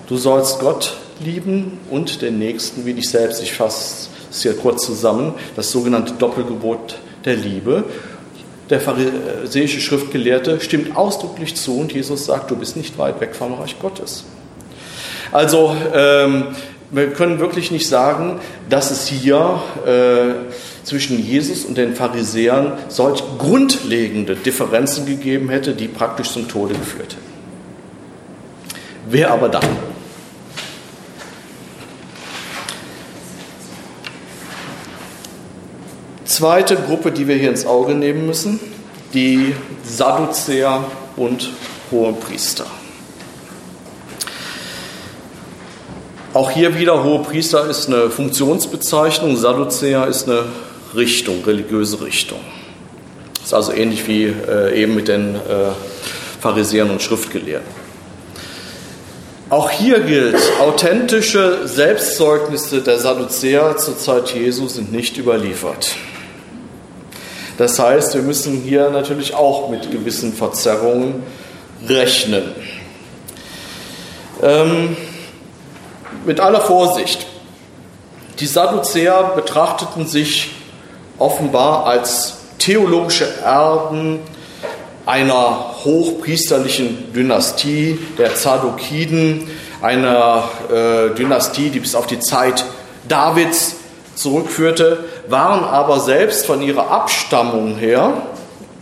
[0.07, 3.41] du sollst Gott lieben und den Nächsten wie dich selbst.
[3.41, 7.83] Ich fasse es hier kurz zusammen, das sogenannte Doppelgebot der Liebe.
[8.69, 13.53] Der pharisäische Schriftgelehrte stimmt ausdrücklich zu und Jesus sagt, du bist nicht weit weg vom
[13.53, 14.25] Reich Gottes.
[15.31, 16.47] Also ähm,
[16.91, 23.21] wir können wirklich nicht sagen, dass es hier äh, zwischen Jesus und den Pharisäern solch
[23.37, 27.27] grundlegende Differenzen gegeben hätte, die praktisch zum Tode geführt hätten.
[29.09, 29.65] Wer aber dann?
[36.37, 38.59] Zweite Gruppe, die wir hier ins Auge nehmen müssen,
[39.11, 40.83] die Sadduzäer
[41.15, 41.49] und
[41.89, 42.67] Hohepriester.
[46.35, 50.43] Auch hier wieder Hohepriester ist eine Funktionsbezeichnung, Sadduzäer ist eine
[50.95, 52.37] Richtung, religiöse Richtung.
[53.43, 55.39] Ist also ähnlich wie äh, eben mit den äh,
[56.39, 57.71] Pharisäern und Schriftgelehrten.
[59.49, 65.95] Auch hier gilt, authentische Selbstzeugnisse der Sadduzäer zur Zeit Jesu sind nicht überliefert.
[67.57, 71.23] Das heißt, wir müssen hier natürlich auch mit gewissen Verzerrungen
[71.87, 72.43] rechnen.
[74.43, 74.95] Ähm,
[76.25, 77.25] mit aller Vorsicht.
[78.39, 80.51] Die Sadduzäer betrachteten sich
[81.17, 84.19] offenbar als theologische Erben
[85.07, 89.49] einer hochpriesterlichen Dynastie der Zadokiden,
[89.81, 92.65] einer äh, Dynastie, die bis auf die Zeit
[93.07, 93.77] Davids
[94.15, 98.13] zurückführte, waren aber selbst von ihrer Abstammung her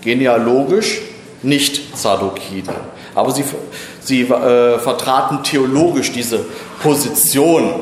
[0.02, 1.02] genealogisch
[1.42, 2.76] nicht Zadokiden.
[3.14, 3.44] Aber sie,
[4.02, 6.46] sie äh, vertraten theologisch diese
[6.82, 7.74] Position.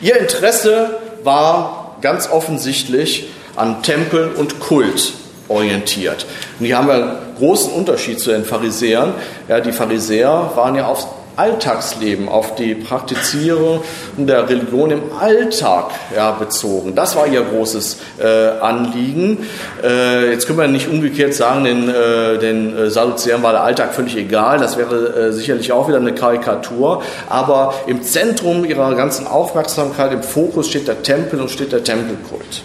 [0.00, 5.12] Ihr Interesse war ganz offensichtlich an Tempel und Kult
[5.48, 6.26] orientiert.
[6.58, 9.14] Und hier haben wir einen großen Unterschied zu den Pharisäern.
[9.48, 11.06] Ja, die Pharisäer waren ja aufs
[11.36, 13.82] Alltagsleben, auf die Praktizierung
[14.16, 16.94] der Religion im Alltag ja, bezogen.
[16.94, 18.26] Das war ihr großes äh,
[18.60, 19.38] Anliegen.
[19.82, 23.94] Äh, jetzt können wir nicht umgekehrt sagen, den, äh, den äh, Sadduzäern war der Alltag
[23.94, 24.58] völlig egal.
[24.58, 27.02] Das wäre äh, sicherlich auch wieder eine Karikatur.
[27.28, 32.62] Aber im Zentrum ihrer ganzen Aufmerksamkeit, im Fokus steht der Tempel und steht der Tempelkult.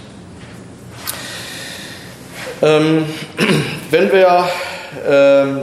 [2.62, 3.06] Ähm,
[3.92, 4.48] wenn wir
[5.08, 5.60] ähm,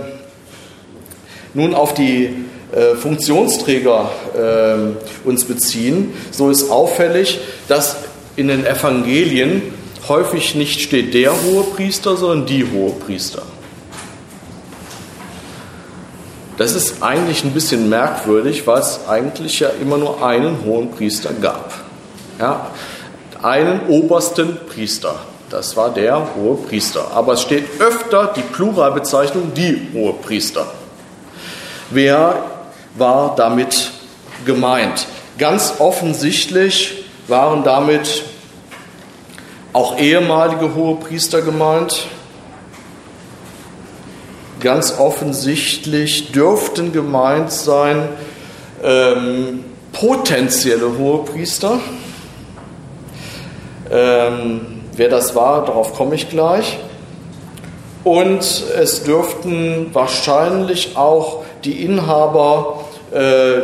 [1.55, 2.45] nun auf die
[2.75, 7.97] äh, Funktionsträger äh, uns beziehen, so ist auffällig, dass
[8.37, 9.63] in den Evangelien
[10.09, 13.43] häufig nicht steht der hohe Priester, sondern die hohe Priester.
[16.57, 21.31] Das ist eigentlich ein bisschen merkwürdig, weil es eigentlich ja immer nur einen hohen Priester
[21.33, 21.73] gab.
[22.41, 22.71] Ja,
[23.43, 25.17] einen obersten Priester.
[25.51, 27.11] Das war der hohe Priester.
[27.13, 30.67] Aber es steht öfter die Pluralbezeichnung die hohe Priester.
[31.91, 32.54] Wer
[32.95, 33.91] war damit
[34.45, 35.07] gemeint.
[35.39, 38.23] Ganz offensichtlich waren damit
[39.73, 42.07] auch ehemalige Hohepriester gemeint.
[44.61, 48.09] Ganz offensichtlich dürften gemeint sein
[48.83, 51.81] ähm, potenzielle Hohepriester.
[53.91, 56.79] Ähm, wer das war, darauf komme ich gleich.
[58.05, 58.43] Und
[58.79, 63.61] es dürften wahrscheinlich auch die Inhaber äh,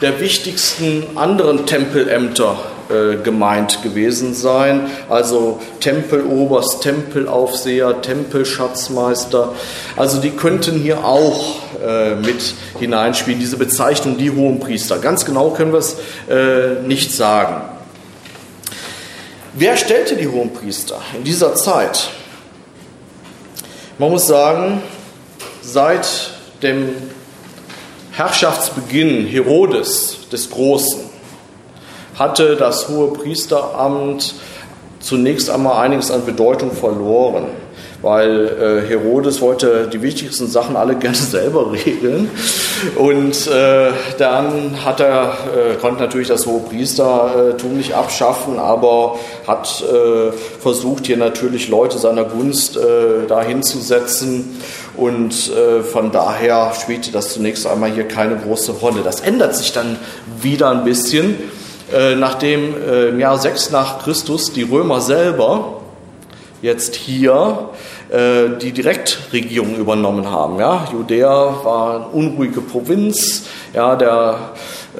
[0.00, 2.56] der wichtigsten anderen Tempelämter
[2.88, 4.90] äh, gemeint gewesen sein.
[5.08, 9.52] Also Tempeloberst, Tempelaufseher, Tempelschatzmeister.
[9.96, 14.98] Also die könnten hier auch äh, mit hineinspielen, diese Bezeichnung, die Hohenpriester.
[14.98, 15.96] Ganz genau können wir es
[16.30, 17.62] äh, nicht sagen.
[19.54, 22.10] Wer stellte die Hohenpriester in dieser Zeit?
[23.98, 24.80] Man muss sagen,
[25.60, 26.30] seit
[26.62, 26.90] dem
[28.18, 31.02] Herrschaftsbeginn Herodes des Großen
[32.18, 34.34] hatte das hohe Priesteramt
[34.98, 37.44] zunächst einmal einiges an Bedeutung verloren,
[38.02, 42.28] weil äh, Herodes wollte die wichtigsten Sachen alle gerne selber regeln
[42.96, 49.16] und äh, dann hat er äh, konnte natürlich das hohe Priestertum nicht abschaffen, aber
[49.46, 49.84] hat
[50.60, 52.76] versucht hier natürlich Leute seiner Gunst
[53.28, 54.60] dahin zu setzen
[54.98, 59.02] und äh, von daher spielte das zunächst einmal hier keine große Rolle.
[59.02, 59.96] Das ändert sich dann
[60.40, 61.36] wieder ein bisschen,
[61.92, 65.80] äh, nachdem äh, im Jahr 6 nach Christus die Römer selber
[66.62, 67.70] jetzt hier
[68.10, 70.58] äh, die Direktregierung übernommen haben.
[70.58, 70.88] Ja?
[70.92, 74.50] Judäa war eine unruhige Provinz, ja, der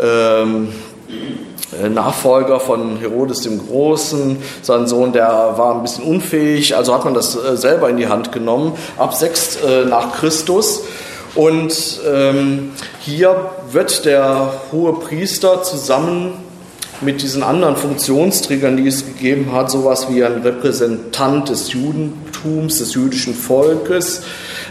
[0.00, 0.68] ähm,
[1.08, 1.57] äh,
[1.90, 7.14] Nachfolger von Herodes dem Großen, sein Sohn, der war ein bisschen unfähig, also hat man
[7.14, 10.82] das äh, selber in die Hand genommen, ab 6 äh, nach Christus.
[11.34, 16.32] Und ähm, hier wird der hohe Priester zusammen
[17.00, 22.94] mit diesen anderen Funktionsträgern, die es gegeben hat, sowas wie ein Repräsentant des Judentums, des
[22.94, 24.22] jüdischen Volkes,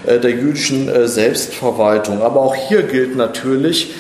[0.06, 2.22] äh, der jüdischen äh, Selbstverwaltung.
[2.22, 3.94] Aber auch hier gilt natürlich,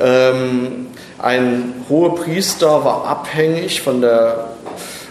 [0.00, 0.86] ähm,
[1.24, 4.50] ein hoher Priester war abhängig von der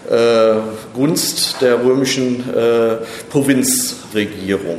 [0.10, 0.56] äh,
[0.94, 2.98] Gunst der römischen äh,
[3.32, 4.78] Provinzregierung.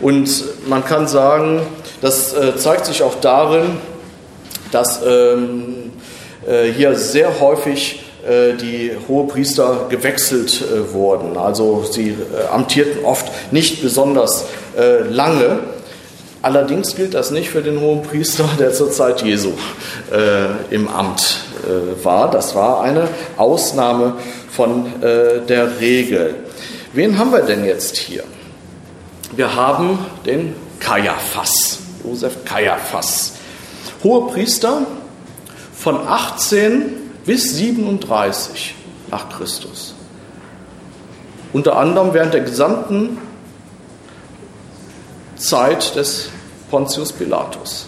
[0.00, 1.62] Und man kann sagen,
[2.00, 3.78] das äh, zeigt sich auch darin,
[4.70, 5.90] dass ähm,
[6.46, 11.36] äh, hier sehr häufig äh, die Hohepriester gewechselt äh, wurden.
[11.36, 12.16] Also sie
[12.52, 14.44] amtierten oft nicht besonders
[15.10, 15.58] lange
[16.42, 19.52] Allerdings gilt das nicht für den hohen Priester, der zur Zeit Jesu
[20.12, 22.30] äh, im Amt äh, war.
[22.30, 24.14] Das war eine Ausnahme
[24.50, 26.34] von äh, der Regel.
[26.92, 28.24] Wen haben wir denn jetzt hier?
[29.36, 33.34] Wir haben den Kaiaphas, Josef Kaiaphas.
[34.02, 34.86] Hoher Priester
[35.74, 38.74] von 18 bis 37
[39.10, 39.94] nach Christus.
[41.52, 43.18] Unter anderem während der gesamten
[45.40, 46.28] Zeit des
[46.70, 47.86] Pontius Pilatus.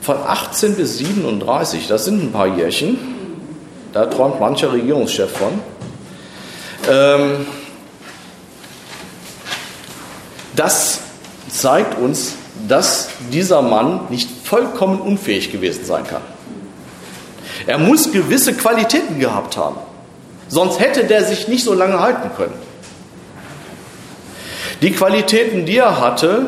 [0.00, 2.98] Von 18 bis 37, das sind ein paar Jährchen,
[3.92, 5.60] da träumt mancher Regierungschef von.
[6.88, 7.46] Ähm,
[10.56, 11.00] Das
[11.50, 12.34] zeigt uns,
[12.66, 16.22] dass dieser Mann nicht vollkommen unfähig gewesen sein kann.
[17.66, 19.76] Er muss gewisse Qualitäten gehabt haben.
[20.48, 22.54] Sonst hätte der sich nicht so lange halten können.
[24.82, 26.46] Die Qualitäten, die er hatte,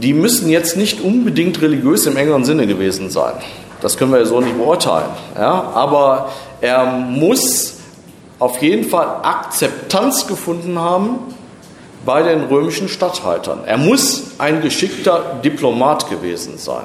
[0.00, 3.34] die müssen jetzt nicht unbedingt religiös im engeren Sinne gewesen sein.
[3.80, 5.10] Das können wir so nicht beurteilen.
[5.36, 5.70] Ja?
[5.74, 6.30] Aber
[6.60, 7.76] er muss
[8.38, 11.18] auf jeden Fall Akzeptanz gefunden haben
[12.04, 13.60] bei den römischen Statthaltern.
[13.66, 16.84] Er muss ein geschickter Diplomat gewesen sein.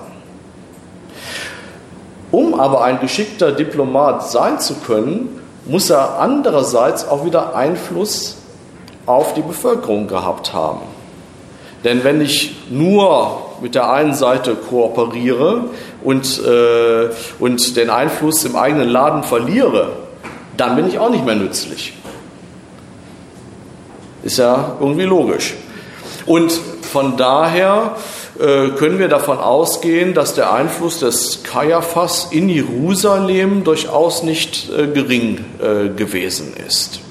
[2.32, 8.38] Um aber ein geschickter Diplomat sein zu können, muss er andererseits auch wieder Einfluss
[9.06, 10.82] auf die Bevölkerung gehabt haben.
[11.84, 15.66] Denn wenn ich nur mit der einen Seite kooperiere
[16.03, 19.97] und, äh, und den Einfluss im eigenen Laden verliere,
[20.58, 21.93] dann bin ich auch nicht mehr nützlich.
[24.24, 25.53] Ist ja irgendwie logisch.
[26.26, 27.95] Und von daher
[28.39, 34.88] äh, können wir davon ausgehen, dass der Einfluss des Kaiaphas in Jerusalem durchaus nicht äh,
[34.88, 37.05] gering äh, gewesen ist.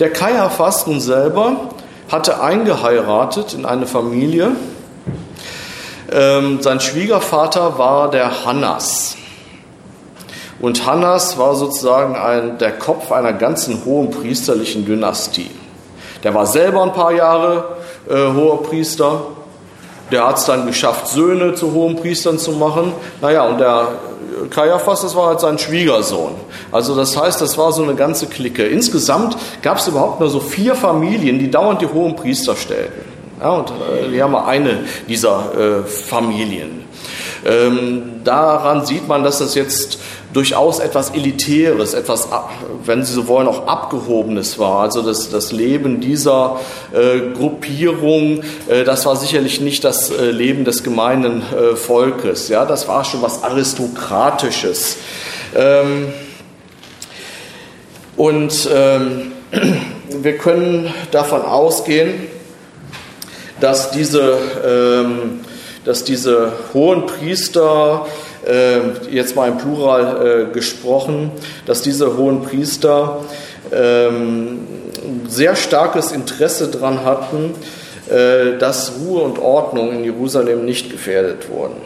[0.00, 1.68] Der Kaiaphas nun selber
[2.10, 4.52] hatte eingeheiratet in eine Familie.
[6.10, 9.16] Ähm, sein Schwiegervater war der Hannas.
[10.58, 15.50] Und Hannas war sozusagen ein, der Kopf einer ganzen hohen priesterlichen Dynastie.
[16.24, 17.76] Der war selber ein paar Jahre
[18.08, 19.22] äh, hoher Priester.
[20.10, 22.94] Der hat es dann geschafft, Söhne zu hohen Priestern zu machen.
[23.20, 23.88] Naja, und der
[24.48, 26.32] Kaiaphas, das war halt sein Schwiegersohn.
[26.72, 28.66] Also das heißt, das war so eine ganze Clique.
[28.66, 33.10] Insgesamt gab es überhaupt nur so vier Familien, die dauernd die hohen Priester stellten.
[33.40, 36.84] Ja, und äh, wir haben eine dieser äh, Familien.
[37.44, 39.98] Ähm, daran sieht man, dass das jetzt
[40.32, 42.28] durchaus etwas Elitäres, etwas,
[42.84, 44.82] wenn Sie so wollen, auch Abgehobenes war.
[44.82, 46.60] Also das, das Leben dieser
[46.92, 52.48] äh, Gruppierung, äh, das war sicherlich nicht das äh, Leben des gemeinen äh, Volkes.
[52.48, 54.98] Ja, das war schon was Aristokratisches.
[55.54, 56.12] Ähm,
[58.16, 59.32] und ähm,
[60.08, 62.28] wir können davon ausgehen,
[63.60, 65.40] dass diese, ähm,
[65.84, 68.29] dass diese hohen Priester äh,
[69.10, 71.30] jetzt mal im Plural äh, gesprochen,
[71.66, 73.20] dass diese hohen Priester
[73.72, 74.60] ähm,
[75.28, 77.54] sehr starkes Interesse daran hatten,
[78.08, 81.76] äh, dass Ruhe und Ordnung in Jerusalem nicht gefährdet wurden.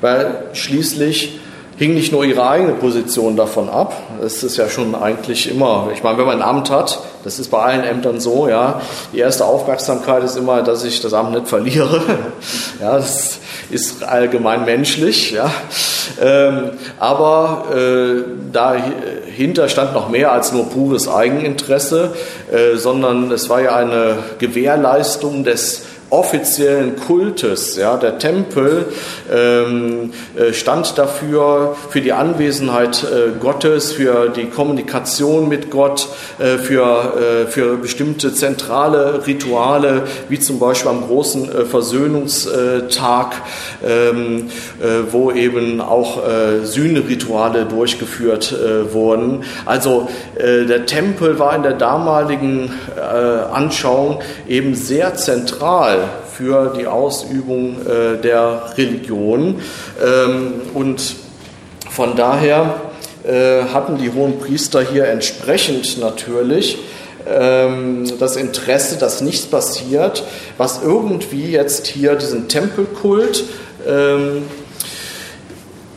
[0.00, 1.38] Weil schließlich
[1.78, 3.94] hing nicht nur ihre eigene Position davon ab.
[4.24, 7.50] Es ist ja schon eigentlich immer, ich meine, wenn man ein Amt hat, das ist
[7.50, 8.80] bei allen Ämtern so, ja,
[9.12, 12.02] die erste Aufmerksamkeit ist immer, dass ich das Amt nicht verliere.
[12.80, 13.38] Ja, das
[13.70, 15.50] ist allgemein menschlich, ja.
[16.20, 22.12] Ähm, aber äh, dahinter stand noch mehr als nur pures Eigeninteresse,
[22.50, 27.76] äh, sondern es war ja eine Gewährleistung des offiziellen Kultes.
[27.76, 28.86] Ja, der Tempel
[29.30, 36.56] ähm, äh, stand dafür, für die Anwesenheit äh, Gottes, für die Kommunikation mit Gott, äh,
[36.58, 43.32] für, äh, für bestimmte zentrale Rituale, wie zum Beispiel am großen äh, Versöhnungstag,
[43.86, 44.50] ähm,
[44.80, 46.18] äh, wo eben auch
[46.62, 48.54] Sühnerituale durchgeführt
[48.92, 49.44] wurden.
[49.64, 52.72] Also der Tempel war in der damaligen
[53.52, 55.97] Anschauung eben sehr zentral
[56.38, 59.60] für die Ausübung äh, der Religion.
[60.00, 61.16] Ähm, und
[61.90, 62.80] von daher
[63.24, 66.78] äh, hatten die hohen Priester hier entsprechend natürlich
[67.28, 70.22] ähm, das Interesse, dass nichts passiert,
[70.58, 73.42] was irgendwie jetzt hier diesen Tempelkult
[73.84, 74.44] ähm,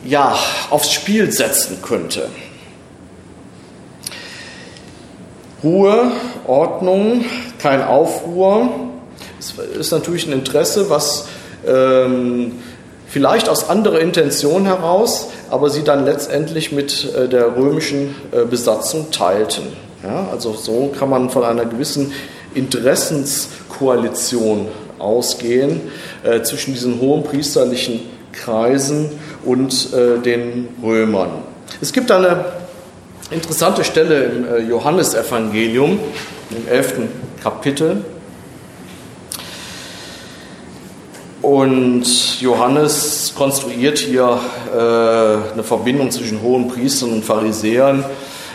[0.04, 0.36] ja,
[0.70, 2.26] aufs Spiel setzen könnte.
[5.62, 6.10] Ruhe,
[6.48, 7.24] Ordnung,
[7.60, 8.91] kein Aufruhr,
[9.42, 11.26] das ist natürlich ein Interesse, was
[11.66, 12.52] ähm,
[13.08, 19.10] vielleicht aus anderer Intention heraus, aber sie dann letztendlich mit äh, der römischen äh, Besatzung
[19.10, 19.64] teilten.
[20.04, 22.12] Ja, also so kann man von einer gewissen
[22.54, 24.68] Interessenskoalition
[24.98, 25.80] ausgehen
[26.22, 28.00] äh, zwischen diesen hohen priesterlichen
[28.32, 29.10] Kreisen
[29.44, 31.30] und äh, den Römern.
[31.80, 32.44] Es gibt eine
[33.30, 36.00] interessante Stelle im äh, Johannesevangelium,
[36.50, 37.08] im elften
[37.42, 38.04] Kapitel,
[41.42, 44.38] Und Johannes konstruiert hier
[44.72, 48.04] äh, eine Verbindung zwischen hohen Priestern und Pharisäern.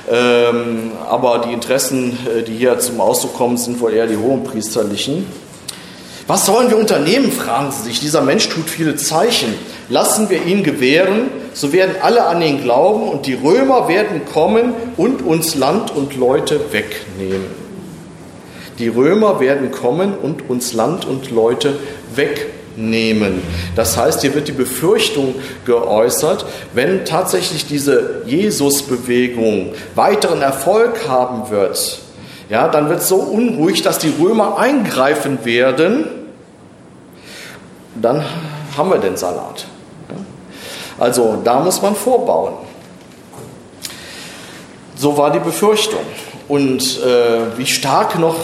[0.09, 5.25] Ähm, aber die Interessen, äh, die hier zum Ausdruck kommen, sind wohl eher die hohenpriesterlichen.
[6.27, 7.99] Was sollen wir unternehmen, fragen sie sich.
[7.99, 9.53] Dieser Mensch tut viele Zeichen.
[9.89, 14.73] Lassen wir ihn gewähren, so werden alle an ihn glauben und die Römer werden kommen
[14.95, 17.47] und uns Land und Leute wegnehmen.
[18.79, 21.79] Die Römer werden kommen und uns Land und Leute
[22.15, 22.56] wegnehmen.
[23.75, 31.99] Das heißt, hier wird die Befürchtung geäußert, wenn tatsächlich diese Jesus-Bewegung weiteren Erfolg haben wird,
[32.49, 36.05] ja, dann wird es so unruhig, dass die Römer eingreifen werden.
[38.01, 38.23] Dann
[38.77, 39.65] haben wir den Salat.
[40.97, 42.53] Also da muss man vorbauen.
[44.95, 45.99] So war die Befürchtung.
[46.47, 48.37] Und äh, wie stark noch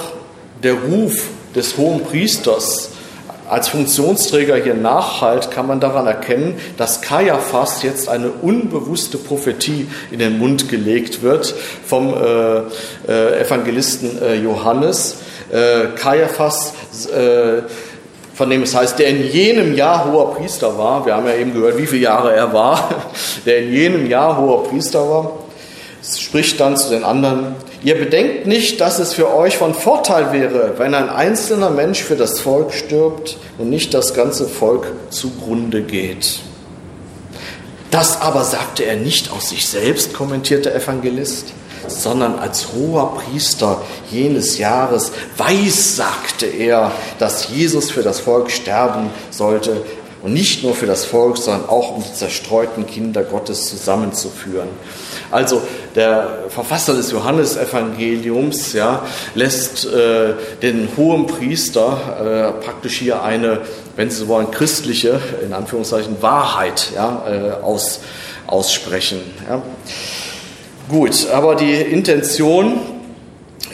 [0.61, 2.89] der Ruf des hohen Priesters
[3.49, 10.19] als Funktionsträger hier nachhalt, kann man daran erkennen, dass Kaiaphas jetzt eine unbewusste Prophetie in
[10.19, 11.53] den Mund gelegt wird
[11.85, 12.57] vom äh,
[13.07, 15.17] äh, Evangelisten äh, Johannes.
[15.51, 16.73] Äh, Kaiaphas,
[17.09, 17.61] äh,
[18.33, 21.53] von dem es heißt, der in jenem Jahr hoher Priester war, wir haben ja eben
[21.53, 22.89] gehört, wie viele Jahre er war,
[23.45, 25.31] der in jenem Jahr hoher Priester war,
[26.01, 30.75] spricht dann zu den anderen, Ihr bedenkt nicht, dass es für euch von Vorteil wäre,
[30.77, 36.39] wenn ein einzelner Mensch für das Volk stirbt und nicht das ganze Volk zugrunde geht.
[37.91, 41.53] Das aber sagte er nicht aus sich selbst, kommentiert der Evangelist,
[41.87, 49.09] sondern als hoher Priester jenes Jahres weiß sagte er, dass Jesus für das Volk sterben
[49.29, 49.83] sollte
[50.23, 54.69] und nicht nur für das Volk, sondern auch um die zerstreuten Kinder Gottes zusammenzuführen.
[55.33, 55.63] Also
[55.95, 59.03] der Verfasser des Johannesevangeliums ja,
[59.33, 63.61] lässt äh, den hohen Priester äh, praktisch hier eine,
[63.95, 68.01] wenn Sie so wollen, christliche, in Anführungszeichen, Wahrheit ja, äh, aus,
[68.45, 69.21] aussprechen.
[69.49, 69.63] Ja.
[70.87, 72.79] Gut, aber die Intention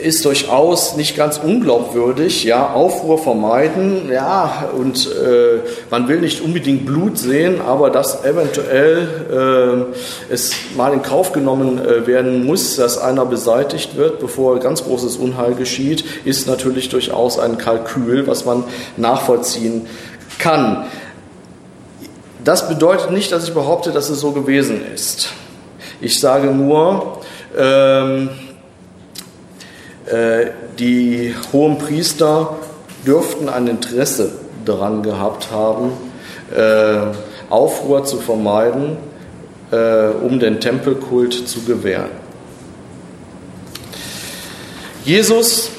[0.01, 2.43] ist durchaus nicht ganz unglaubwürdig.
[2.43, 9.87] Ja, Aufruhr vermeiden, ja, und äh, man will nicht unbedingt Blut sehen, aber dass eventuell
[10.29, 14.83] äh, es mal in Kauf genommen äh, werden muss, dass einer beseitigt wird, bevor ganz
[14.83, 18.63] großes Unheil geschieht, ist natürlich durchaus ein Kalkül, was man
[18.97, 19.87] nachvollziehen
[20.37, 20.85] kann.
[22.43, 25.29] Das bedeutet nicht, dass ich behaupte, dass es so gewesen ist.
[26.01, 27.19] Ich sage nur,
[27.57, 28.48] ähm, äh,
[30.79, 32.57] die hohen Priester
[33.05, 34.31] dürften ein Interesse
[34.65, 35.91] daran gehabt haben,
[36.55, 37.15] äh,
[37.49, 38.97] Aufruhr zu vermeiden,
[39.71, 42.11] äh, um den Tempelkult zu gewähren.
[45.05, 45.71] Jesus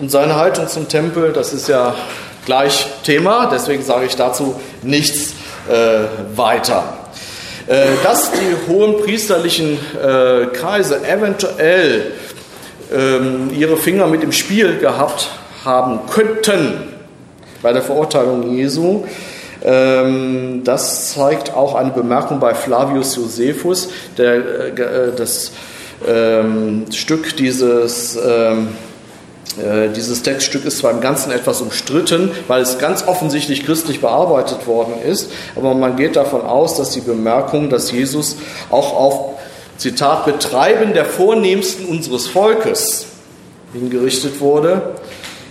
[0.00, 1.94] und seine Haltung zum Tempel, das ist ja
[2.46, 5.34] gleich Thema, deswegen sage ich dazu nichts
[6.34, 6.94] weiter.
[8.02, 9.78] dass die hohen priesterlichen
[10.52, 12.12] Kreise eventuell
[12.92, 15.30] ähm, ihre Finger mit im Spiel gehabt
[15.64, 16.88] haben könnten
[17.62, 19.04] bei der Verurteilung Jesu.
[19.62, 25.52] Ähm, das zeigt auch eine Bemerkung bei Flavius Josephus, der äh, das
[26.08, 28.68] ähm, Stück dieses ähm,
[29.58, 34.66] äh, dieses Textstück ist zwar im Ganzen etwas umstritten, weil es ganz offensichtlich christlich bearbeitet
[34.66, 38.36] worden ist, aber man geht davon aus, dass die Bemerkung, dass Jesus
[38.70, 39.39] auch auf
[39.80, 43.06] Zitat, Betreiben der Vornehmsten unseres Volkes
[43.72, 44.82] hingerichtet wurde,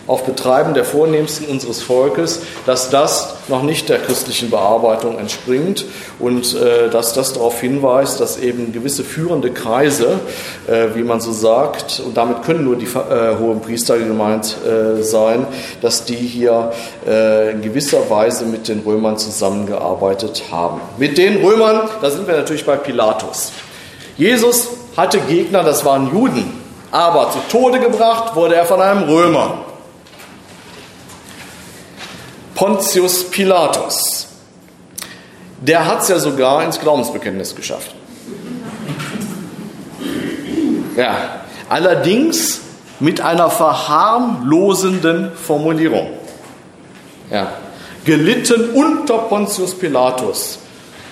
[0.06, 5.84] auf Betreiben der Vornehmsten unseres Volkes, dass das noch nicht der christlichen Bearbeitung entspringt
[6.20, 10.20] und äh, dass das darauf hinweist, dass eben gewisse führende Kreise,
[10.68, 15.02] äh, wie man so sagt, und damit können nur die äh, hohen Priester gemeint äh,
[15.02, 15.48] sein,
[15.82, 16.72] dass die hier
[17.08, 20.82] äh, in gewisser Weise mit den Römern zusammengearbeitet haben.
[21.00, 23.54] Mit den Römern, da sind wir natürlich bei Pilatus.
[24.20, 24.68] Jesus
[24.98, 26.52] hatte Gegner, das waren Juden,
[26.92, 29.60] aber zu Tode gebracht wurde er von einem Römer.
[32.54, 34.28] Pontius Pilatus.
[35.62, 37.96] Der hat es ja sogar ins Glaubensbekenntnis geschafft.
[40.98, 42.60] Ja, allerdings
[43.00, 46.10] mit einer verharmlosenden Formulierung.
[47.32, 47.54] Ja,
[48.04, 50.60] gelitten unter Pontius Pilatus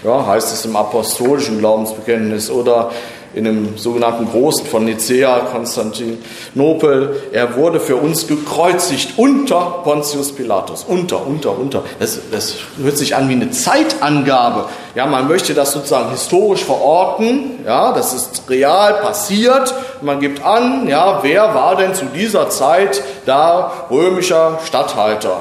[0.04, 2.92] ja, heißt es im apostolischen Glaubensbekenntnis oder
[3.34, 7.22] in dem sogenannten Großen von Nicea, Konstantinopel.
[7.32, 10.84] Er wurde für uns gekreuzigt unter Pontius Pilatus.
[10.88, 11.84] Unter, unter, unter.
[12.00, 14.66] Das, das hört sich an wie eine Zeitangabe.
[14.96, 17.60] Ja, man möchte das sozusagen historisch verorten.
[17.66, 19.74] Ja, das ist real passiert.
[20.02, 25.38] Man gibt an, ja, wer war denn zu dieser Zeit da römischer Statthalter?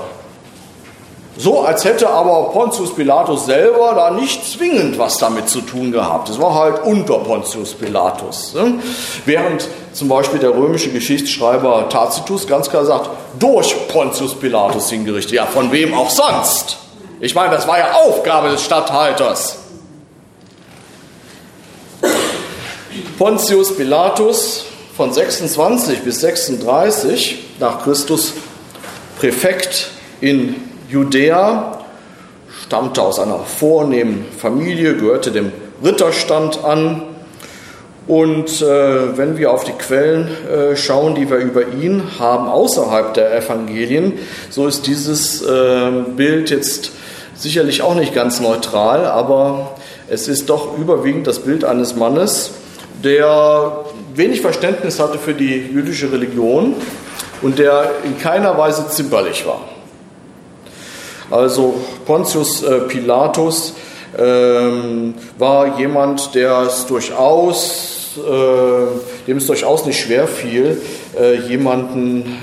[1.38, 6.30] So als hätte aber Pontius Pilatus selber da nicht zwingend was damit zu tun gehabt.
[6.30, 8.54] Es war halt unter Pontius Pilatus.
[8.54, 8.80] Ne?
[9.26, 15.32] Während zum Beispiel der römische Geschichtsschreiber Tacitus ganz klar sagt, durch Pontius Pilatus hingerichtet.
[15.32, 16.78] Ja, von wem auch sonst?
[17.20, 19.58] Ich meine, das war ja Aufgabe des Statthalters.
[23.18, 24.64] Pontius Pilatus
[24.96, 28.32] von 26 bis 36 nach Christus
[29.18, 29.88] Präfekt
[30.20, 30.54] in
[30.88, 31.80] Judäa,
[32.64, 35.52] stammte aus einer vornehmen Familie, gehörte dem
[35.84, 37.02] Ritterstand an.
[38.06, 43.14] Und äh, wenn wir auf die Quellen äh, schauen, die wir über ihn haben außerhalb
[43.14, 44.12] der Evangelien,
[44.48, 46.92] so ist dieses äh, Bild jetzt
[47.34, 49.72] sicherlich auch nicht ganz neutral, aber
[50.08, 52.52] es ist doch überwiegend das Bild eines Mannes,
[53.02, 53.84] der
[54.14, 56.74] wenig Verständnis hatte für die jüdische Religion
[57.42, 59.60] und der in keiner Weise zimperlich war.
[61.30, 61.74] Also
[62.06, 63.74] Pontius äh, Pilatus
[64.18, 70.80] ähm, war jemand, der es durchaus, äh, dem es durchaus nicht schwer fiel,
[71.18, 72.38] äh, jemanden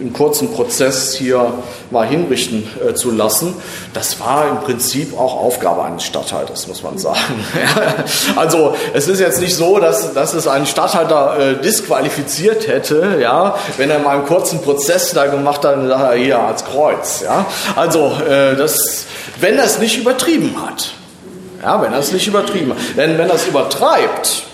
[0.00, 1.54] einen kurzen Prozess hier
[1.90, 3.54] mal hinrichten äh, zu lassen.
[3.94, 7.44] Das war im Prinzip auch Aufgabe eines Statthalters, muss man sagen.
[8.36, 13.56] also es ist jetzt nicht so, dass, dass es einen Statthalter äh, disqualifiziert hätte, ja,
[13.76, 17.22] wenn er mal einen kurzen Prozess da gemacht hat, dann sagt er hier als Kreuz.
[17.24, 17.46] Ja.
[17.74, 19.06] Also äh, das,
[19.40, 20.92] wenn er es nicht übertrieben hat.
[21.62, 22.78] Ja, wenn er es nicht übertrieben hat.
[22.96, 24.44] Denn wenn er es übertreibt,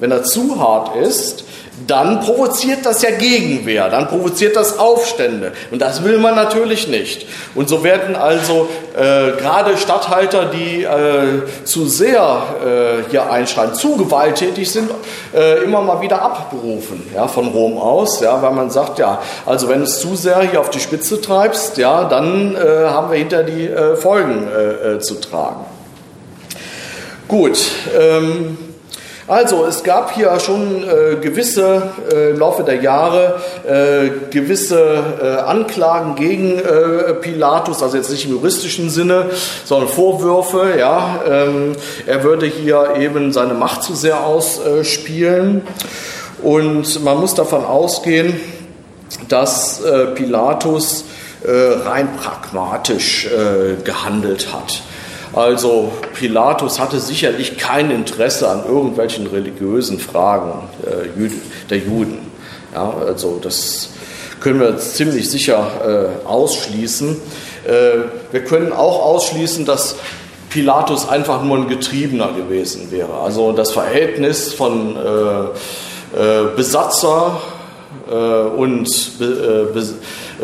[0.00, 1.44] wenn er zu hart ist,
[1.86, 5.52] dann provoziert das ja Gegenwehr, dann provoziert das Aufstände.
[5.70, 7.26] Und das will man natürlich nicht.
[7.54, 13.96] Und so werden also äh, gerade Statthalter, die äh, zu sehr äh, hier einschreiten, zu
[13.96, 14.90] gewalttätig sind,
[15.34, 19.68] äh, immer mal wieder abberufen ja, von Rom aus, ja, weil man sagt, ja, also
[19.68, 23.42] wenn es zu sehr hier auf die Spitze treibst, ja, dann äh, haben wir hinter
[23.42, 24.48] die äh, Folgen
[25.00, 25.64] zu tragen.
[27.28, 27.58] Gut.
[27.98, 28.58] Ähm,
[29.26, 31.82] also, es gab hier schon äh, gewisse,
[32.12, 38.26] äh, im Laufe der Jahre, äh, gewisse äh, Anklagen gegen äh, Pilatus, also jetzt nicht
[38.26, 39.30] im juristischen Sinne,
[39.64, 41.72] sondern Vorwürfe, ja, ähm,
[42.06, 45.62] er würde hier eben seine Macht zu sehr ausspielen.
[46.42, 48.38] Und man muss davon ausgehen,
[49.28, 51.04] dass äh, Pilatus
[51.46, 53.28] rein pragmatisch
[53.84, 54.80] gehandelt hat.
[55.34, 61.28] Also Pilatus hatte sicherlich kein Interesse an irgendwelchen religiösen Fragen äh,
[61.68, 62.18] der Juden.
[62.72, 63.90] Ja, also das
[64.40, 67.16] können wir ziemlich sicher äh, ausschließen.
[67.66, 67.72] Äh,
[68.30, 69.96] wir können auch ausschließen, dass
[70.50, 73.14] Pilatus einfach nur ein Getriebener gewesen wäre.
[73.14, 77.40] Also das Verhältnis von äh, äh, Besatzer
[78.08, 78.88] äh, und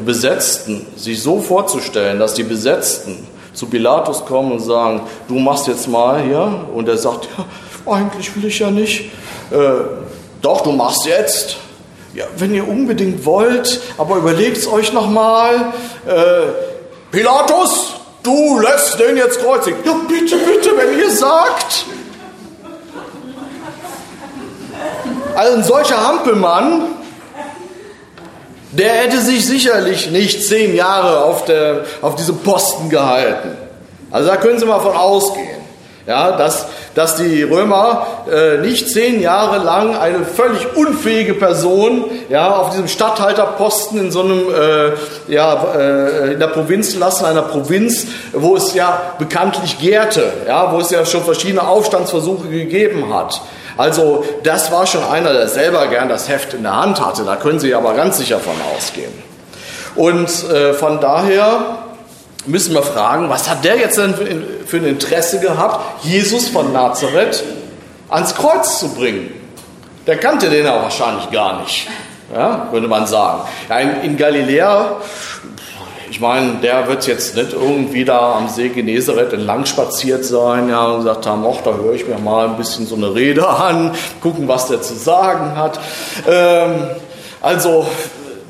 [0.04, 3.26] Besetzten sich so vorzustellen, dass die Besetzten
[3.60, 6.64] zu Pilatus kommen und sagen, du machst jetzt mal hier.
[6.74, 9.10] Und er sagt, ja, eigentlich will ich ja nicht.
[9.50, 9.56] Äh,
[10.40, 11.58] doch, du machst jetzt.
[12.14, 15.74] Ja, wenn ihr unbedingt wollt, aber überlegt es euch nochmal.
[16.06, 16.12] Äh,
[17.10, 19.78] Pilatus, du lässt den jetzt kreuzigen.
[19.84, 21.84] Ja, bitte, bitte, wenn ihr sagt.
[25.36, 26.84] Also ein solcher Hampelmann,
[28.72, 33.56] der hätte sich sicherlich nicht zehn Jahre auf, der, auf diesem Posten gehalten.
[34.10, 35.60] Also da können Sie mal von ausgehen,
[36.06, 42.56] ja, dass, dass die Römer äh, nicht zehn Jahre lang eine völlig unfähige Person ja,
[42.56, 48.06] auf diesem Statthalterposten in so einem äh, ja, äh, in der Provinz lassen, einer Provinz,
[48.32, 53.40] wo es ja bekanntlich gärte, ja, wo es ja schon verschiedene Aufstandsversuche gegeben hat.
[53.80, 57.24] Also das war schon einer, der selber gern das Heft in der Hand hatte.
[57.24, 59.10] Da können Sie aber ganz sicher von ausgehen.
[59.94, 61.78] Und äh, von daher
[62.44, 64.14] müssen wir fragen, was hat der jetzt denn
[64.66, 67.42] für ein Interesse gehabt, Jesus von Nazareth
[68.10, 69.32] ans Kreuz zu bringen?
[70.06, 71.88] Der kannte den ja wahrscheinlich gar nicht,
[72.34, 73.44] ja, würde man sagen.
[73.70, 74.96] Ja, in, in Galiläa
[76.10, 80.86] ich meine, der wird jetzt nicht irgendwie da am See Genezareth entlang spaziert sein ja,
[80.88, 83.92] und gesagt haben, ach, da höre ich mir mal ein bisschen so eine Rede an,
[84.20, 85.78] gucken, was der zu sagen hat.
[86.28, 86.88] Ähm,
[87.40, 87.86] also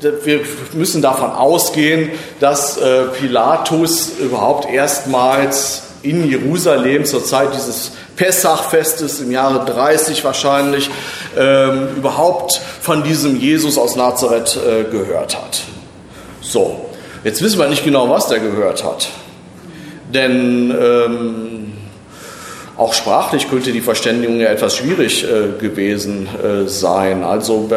[0.01, 0.41] wir
[0.73, 2.09] müssen davon ausgehen,
[2.39, 10.89] dass äh, Pilatus überhaupt erstmals in Jerusalem zur Zeit dieses Pessachfestes im Jahre 30 wahrscheinlich
[11.37, 15.61] ähm, überhaupt von diesem Jesus aus Nazareth äh, gehört hat.
[16.41, 16.90] So,
[17.23, 19.09] Jetzt wissen wir nicht genau, was der gehört hat.
[20.13, 21.70] Denn ähm,
[22.81, 27.23] auch sprachlich könnte die Verständigung ja etwas schwierig äh, gewesen äh, sein.
[27.23, 27.69] Also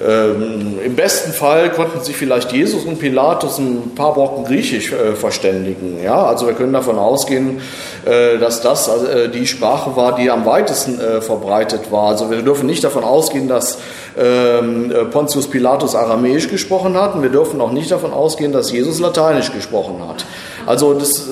[0.00, 5.16] ähm, im besten Fall konnten sich vielleicht Jesus und Pilatus ein paar Brocken Griechisch äh,
[5.16, 6.00] verständigen.
[6.00, 6.24] Ja?
[6.26, 7.62] Also wir können davon ausgehen,
[8.04, 12.10] äh, dass das äh, die Sprache war, die am weitesten äh, verbreitet war.
[12.10, 13.78] Also wir dürfen nicht davon ausgehen, dass
[14.16, 17.16] ähm, Pontius Pilatus Aramäisch gesprochen hat.
[17.16, 20.24] Und wir dürfen auch nicht davon ausgehen, dass Jesus Lateinisch gesprochen hat.
[20.66, 21.28] Also das,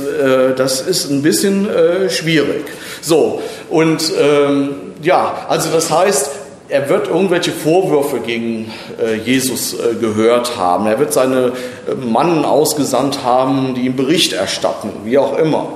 [0.56, 1.68] das ist ein bisschen
[2.08, 2.64] schwierig.
[3.00, 6.30] So, und ähm, ja, also das heißt,
[6.72, 10.86] er wird irgendwelche Vorwürfe gegen äh, Jesus äh, gehört haben.
[10.86, 11.52] Er wird seine
[11.86, 15.68] äh, Mannen ausgesandt haben, die ihm Bericht erstatten, wie auch immer.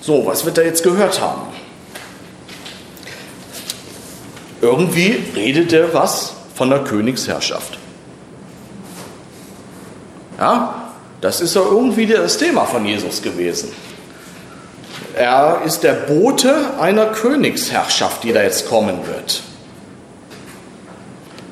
[0.00, 1.42] So, was wird er jetzt gehört haben?
[4.60, 7.78] Irgendwie redet er was von der Königsherrschaft.
[10.38, 10.83] Ja,
[11.24, 13.72] das ist ja irgendwie das Thema von Jesus gewesen.
[15.14, 19.40] Er ist der Bote einer Königsherrschaft, die da jetzt kommen wird.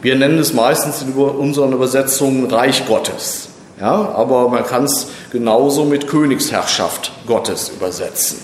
[0.03, 3.49] Wir nennen es meistens in unseren Übersetzungen Reich Gottes.
[3.81, 8.43] Ja, aber man kann es genauso mit Königsherrschaft Gottes übersetzen.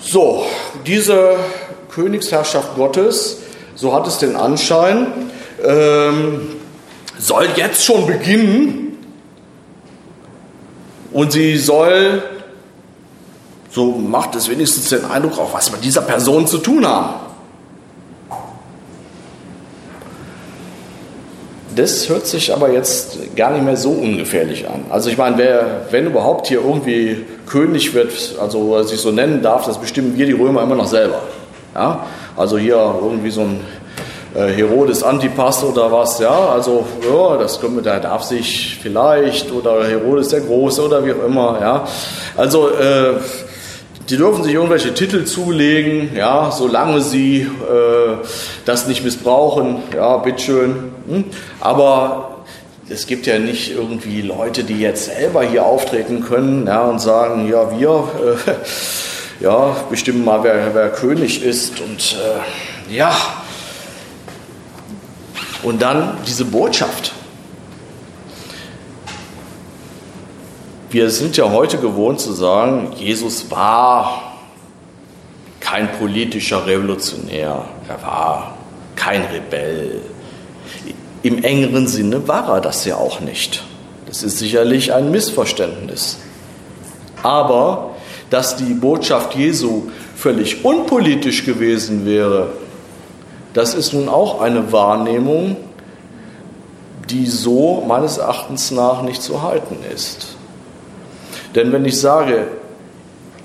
[0.00, 0.46] So,
[0.84, 1.36] diese
[1.94, 3.36] Königsherrschaft Gottes,
[3.76, 5.12] so hat es den Anschein,
[5.64, 6.56] ähm,
[7.16, 8.83] soll jetzt schon beginnen
[11.14, 12.22] und sie soll,
[13.70, 17.14] so macht es wenigstens den Eindruck, auch was mit dieser Person zu tun haben.
[21.76, 24.84] Das hört sich aber jetzt gar nicht mehr so ungefährlich an.
[24.90, 29.66] Also ich meine, wer, wenn überhaupt hier irgendwie König wird, also sich so nennen darf,
[29.66, 31.20] das bestimmen wir die Römer immer noch selber.
[31.74, 32.06] Ja?
[32.36, 33.60] Also hier irgendwie so ein
[34.40, 39.84] Herodes Antipas oder was, ja, also ja, das können wir, der darf sich vielleicht oder
[39.86, 41.86] Herodes der Große oder wie auch immer, ja.
[42.36, 43.14] Also äh,
[44.10, 48.16] die dürfen sich irgendwelche Titel zulegen, ja, solange sie äh,
[48.64, 50.92] das nicht missbrauchen, ja, bitteschön.
[51.08, 51.24] Hm?
[51.60, 52.44] Aber
[52.88, 57.48] es gibt ja nicht irgendwie Leute, die jetzt selber hier auftreten können ja, und sagen,
[57.48, 58.52] ja, wir äh,
[59.44, 61.80] ja, bestimmen mal, wer, wer König ist.
[61.80, 62.16] Und
[62.90, 63.14] äh, ja,
[65.64, 67.12] und dann diese Botschaft.
[70.90, 74.34] Wir sind ja heute gewohnt zu sagen, Jesus war
[75.58, 78.54] kein politischer Revolutionär, er war
[78.94, 80.02] kein Rebell.
[81.22, 83.64] Im engeren Sinne war er das ja auch nicht.
[84.06, 86.18] Das ist sicherlich ein Missverständnis.
[87.22, 87.90] Aber
[88.30, 89.84] dass die Botschaft Jesu
[90.14, 92.52] völlig unpolitisch gewesen wäre,
[93.54, 95.56] das ist nun auch eine Wahrnehmung,
[97.08, 100.36] die so meines Erachtens nach nicht zu halten ist.
[101.54, 102.48] Denn wenn ich sage,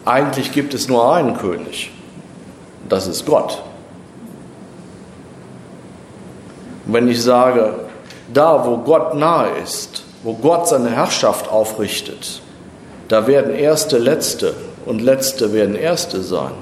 [0.05, 1.91] eigentlich gibt es nur einen König,
[2.87, 3.61] das ist Gott.
[6.85, 7.75] Wenn ich sage,
[8.33, 12.41] da wo Gott nahe ist, wo Gott seine Herrschaft aufrichtet,
[13.09, 14.55] da werden Erste Letzte
[14.87, 16.53] und Letzte werden Erste sein,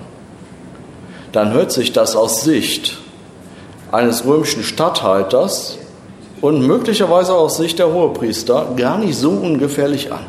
[1.31, 2.97] dann hört sich das aus Sicht
[3.91, 5.77] eines römischen Statthalters
[6.41, 10.25] und möglicherweise aus Sicht der Hohepriester gar nicht so ungefährlich an.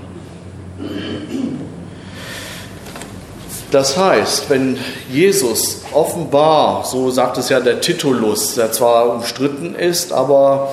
[3.70, 4.78] Das heißt, wenn
[5.12, 10.70] Jesus offenbar, so sagt es ja der Titulus, der zwar umstritten ist, aber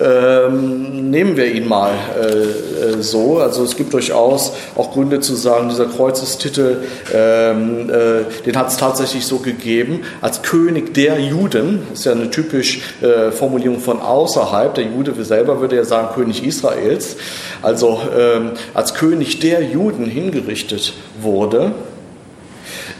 [0.00, 3.38] ähm, nehmen wir ihn mal äh, so.
[3.38, 8.76] Also es gibt durchaus auch Gründe zu sagen, dieser Kreuzestitel, ähm, äh, den hat es
[8.76, 14.74] tatsächlich so gegeben, als König der Juden, ist ja eine typische äh, Formulierung von außerhalb,
[14.74, 17.16] der Jude selber würde ja sagen König Israels,
[17.62, 21.72] also ähm, als König der Juden hingerichtet wurde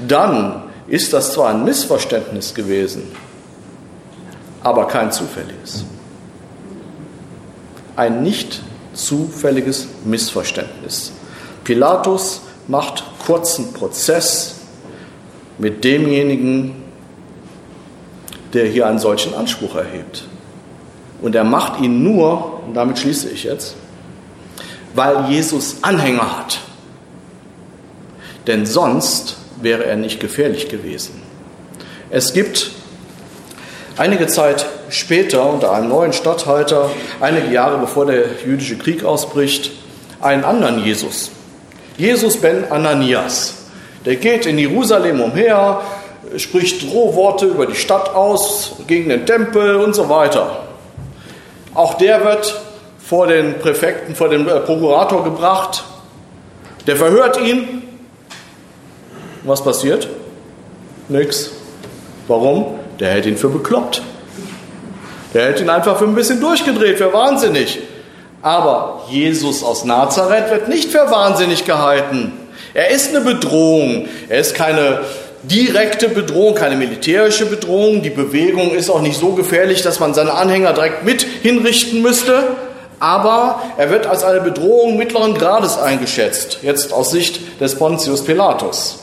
[0.06, 3.02] dann ist das zwar ein Missverständnis gewesen,
[4.62, 5.84] aber kein zufälliges.
[7.96, 8.60] Ein nicht
[8.92, 11.12] zufälliges Missverständnis.
[11.64, 14.56] Pilatus macht kurzen Prozess
[15.58, 16.74] mit demjenigen,
[18.52, 20.24] der hier einen solchen Anspruch erhebt.
[21.22, 23.76] Und er macht ihn nur, und damit schließe ich jetzt,
[24.94, 26.58] weil Jesus Anhänger hat.
[28.46, 31.22] Denn sonst wäre er nicht gefährlich gewesen.
[32.10, 32.70] Es gibt
[33.96, 36.90] einige Zeit später unter einem neuen Statthalter,
[37.20, 39.72] einige Jahre bevor der jüdische Krieg ausbricht,
[40.20, 41.30] einen anderen Jesus.
[41.96, 43.54] Jesus ben Ananias.
[44.04, 45.80] Der geht in Jerusalem umher,
[46.36, 50.64] spricht Drohworte über die Stadt aus, gegen den Tempel und so weiter.
[51.74, 52.60] Auch der wird
[52.98, 55.84] vor den Präfekten, vor den äh, Prokurator gebracht.
[56.86, 57.82] Der verhört ihn
[59.44, 60.08] was passiert?
[61.08, 61.50] Nix.
[62.28, 62.78] Warum?
[63.00, 64.02] Der hält ihn für bekloppt.
[65.32, 67.80] Der hält ihn einfach für ein bisschen durchgedreht, für wahnsinnig.
[68.42, 72.32] Aber Jesus aus Nazareth wird nicht für wahnsinnig gehalten.
[72.74, 74.08] Er ist eine Bedrohung.
[74.28, 75.00] Er ist keine
[75.44, 78.02] direkte Bedrohung, keine militärische Bedrohung.
[78.02, 82.48] Die Bewegung ist auch nicht so gefährlich, dass man seine Anhänger direkt mit hinrichten müsste.
[83.00, 89.00] Aber er wird als eine Bedrohung mittleren Grades eingeschätzt, jetzt aus Sicht des Pontius Pilatus.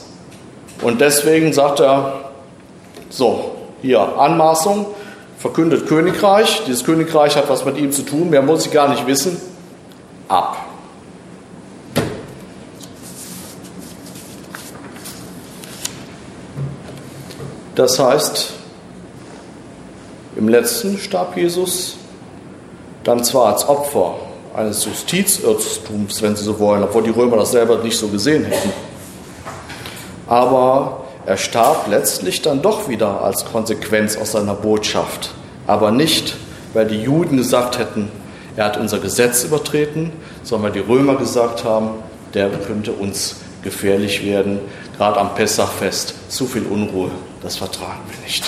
[0.82, 2.30] Und deswegen sagt er,
[3.10, 3.51] so,
[3.82, 4.86] hier Anmaßung,
[5.38, 6.62] verkündet Königreich.
[6.66, 9.40] Dieses Königreich hat was mit ihm zu tun, mehr muss ich gar nicht wissen.
[10.28, 10.56] Ab.
[17.74, 18.52] Das heißt,
[20.36, 21.96] im letzten starb Jesus
[23.02, 24.14] dann zwar als Opfer
[24.54, 28.72] eines Justizirrtums, wenn Sie so wollen, obwohl die Römer das selber nicht so gesehen hätten.
[30.26, 35.32] Aber er starb letztlich dann doch wieder als Konsequenz aus seiner Botschaft.
[35.66, 36.36] Aber nicht,
[36.72, 38.10] weil die Juden gesagt hätten,
[38.56, 40.12] er hat unser Gesetz übertreten,
[40.42, 41.90] sondern weil die Römer gesagt haben,
[42.34, 44.60] der könnte uns gefährlich werden,
[44.96, 46.14] gerade am Pessachfest.
[46.28, 47.10] Zu viel Unruhe,
[47.42, 48.44] das vertragen wir nicht.